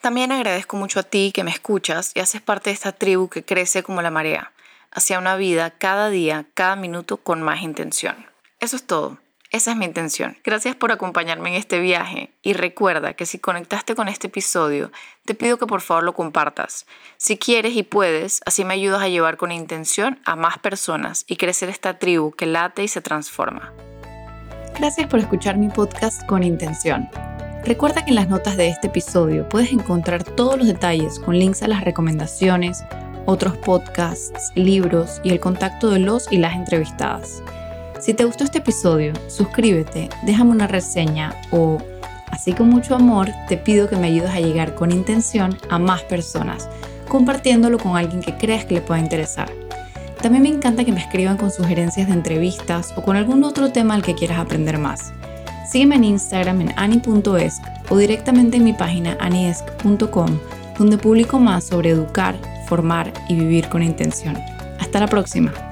También 0.00 0.30
agradezco 0.30 0.76
mucho 0.76 1.00
a 1.00 1.02
ti 1.02 1.32
que 1.34 1.44
me 1.44 1.50
escuchas 1.50 2.12
y 2.14 2.20
haces 2.20 2.40
parte 2.40 2.70
de 2.70 2.74
esta 2.74 2.92
tribu 2.92 3.28
que 3.28 3.44
crece 3.44 3.82
como 3.82 4.00
la 4.00 4.10
marea, 4.10 4.52
hacia 4.92 5.18
una 5.18 5.36
vida 5.36 5.70
cada 5.70 6.10
día, 6.10 6.46
cada 6.54 6.76
minuto 6.76 7.16
con 7.16 7.42
más 7.42 7.62
intención. 7.62 8.26
Eso 8.60 8.76
es 8.76 8.86
todo. 8.86 9.18
Esa 9.50 9.72
es 9.72 9.76
mi 9.76 9.84
intención. 9.84 10.38
Gracias 10.44 10.76
por 10.76 10.92
acompañarme 10.92 11.48
en 11.50 11.56
este 11.56 11.80
viaje 11.80 12.30
y 12.40 12.52
recuerda 12.52 13.14
que 13.14 13.26
si 13.26 13.40
conectaste 13.40 13.96
con 13.96 14.06
este 14.06 14.28
episodio, 14.28 14.92
te 15.24 15.34
pido 15.34 15.58
que 15.58 15.66
por 15.66 15.80
favor 15.80 16.04
lo 16.04 16.14
compartas. 16.14 16.86
Si 17.16 17.36
quieres 17.36 17.74
y 17.74 17.82
puedes, 17.82 18.42
así 18.46 18.64
me 18.64 18.74
ayudas 18.74 19.02
a 19.02 19.08
llevar 19.08 19.36
con 19.36 19.50
intención 19.50 20.20
a 20.24 20.36
más 20.36 20.58
personas 20.58 21.24
y 21.26 21.36
crecer 21.36 21.68
esta 21.68 21.98
tribu 21.98 22.30
que 22.30 22.46
late 22.46 22.84
y 22.84 22.88
se 22.88 23.00
transforma. 23.00 23.72
Gracias 24.78 25.08
por 25.08 25.18
escuchar 25.18 25.58
mi 25.58 25.68
podcast 25.68 26.24
con 26.26 26.44
intención. 26.44 27.08
Recuerda 27.64 28.04
que 28.04 28.10
en 28.10 28.16
las 28.16 28.28
notas 28.28 28.56
de 28.56 28.68
este 28.68 28.86
episodio 28.86 29.48
puedes 29.48 29.72
encontrar 29.72 30.22
todos 30.22 30.58
los 30.58 30.68
detalles 30.68 31.18
con 31.18 31.36
links 31.36 31.64
a 31.64 31.68
las 31.68 31.82
recomendaciones, 31.82 32.84
otros 33.26 33.56
podcasts, 33.56 34.52
libros 34.54 35.20
y 35.24 35.30
el 35.30 35.40
contacto 35.40 35.90
de 35.90 35.98
los 35.98 36.30
y 36.30 36.38
las 36.38 36.54
entrevistadas. 36.54 37.42
Si 38.00 38.14
te 38.14 38.24
gustó 38.24 38.44
este 38.44 38.58
episodio, 38.58 39.12
suscríbete, 39.28 40.08
déjame 40.22 40.52
una 40.52 40.66
reseña 40.66 41.34
o, 41.50 41.76
así 42.30 42.54
con 42.54 42.70
mucho 42.70 42.94
amor, 42.94 43.28
te 43.46 43.58
pido 43.58 43.90
que 43.90 43.96
me 43.96 44.06
ayudes 44.06 44.30
a 44.30 44.40
llegar 44.40 44.74
con 44.74 44.90
intención 44.90 45.58
a 45.68 45.78
más 45.78 46.02
personas, 46.04 46.70
compartiéndolo 47.08 47.78
con 47.78 47.98
alguien 47.98 48.22
que 48.22 48.38
creas 48.38 48.64
que 48.64 48.74
le 48.74 48.80
pueda 48.80 49.00
interesar. 49.00 49.52
También 50.22 50.44
me 50.44 50.48
encanta 50.48 50.84
que 50.84 50.92
me 50.92 51.00
escriban 51.00 51.36
con 51.36 51.50
sugerencias 51.50 52.08
de 52.08 52.14
entrevistas 52.14 52.94
o 52.96 53.02
con 53.02 53.16
algún 53.16 53.44
otro 53.44 53.70
tema 53.70 53.94
al 53.94 54.02
que 54.02 54.14
quieras 54.14 54.38
aprender 54.38 54.78
más. 54.78 55.12
Sígueme 55.70 55.96
en 55.96 56.04
Instagram 56.04 56.62
en 56.62 56.78
ani.esc 56.78 57.62
o 57.90 57.98
directamente 57.98 58.56
en 58.56 58.64
mi 58.64 58.72
página 58.72 59.18
aniesc.com, 59.20 60.38
donde 60.78 60.96
publico 60.96 61.38
más 61.38 61.64
sobre 61.64 61.90
educar, 61.90 62.34
formar 62.66 63.12
y 63.28 63.34
vivir 63.34 63.68
con 63.68 63.82
intención. 63.82 64.38
Hasta 64.78 65.00
la 65.00 65.06
próxima. 65.06 65.69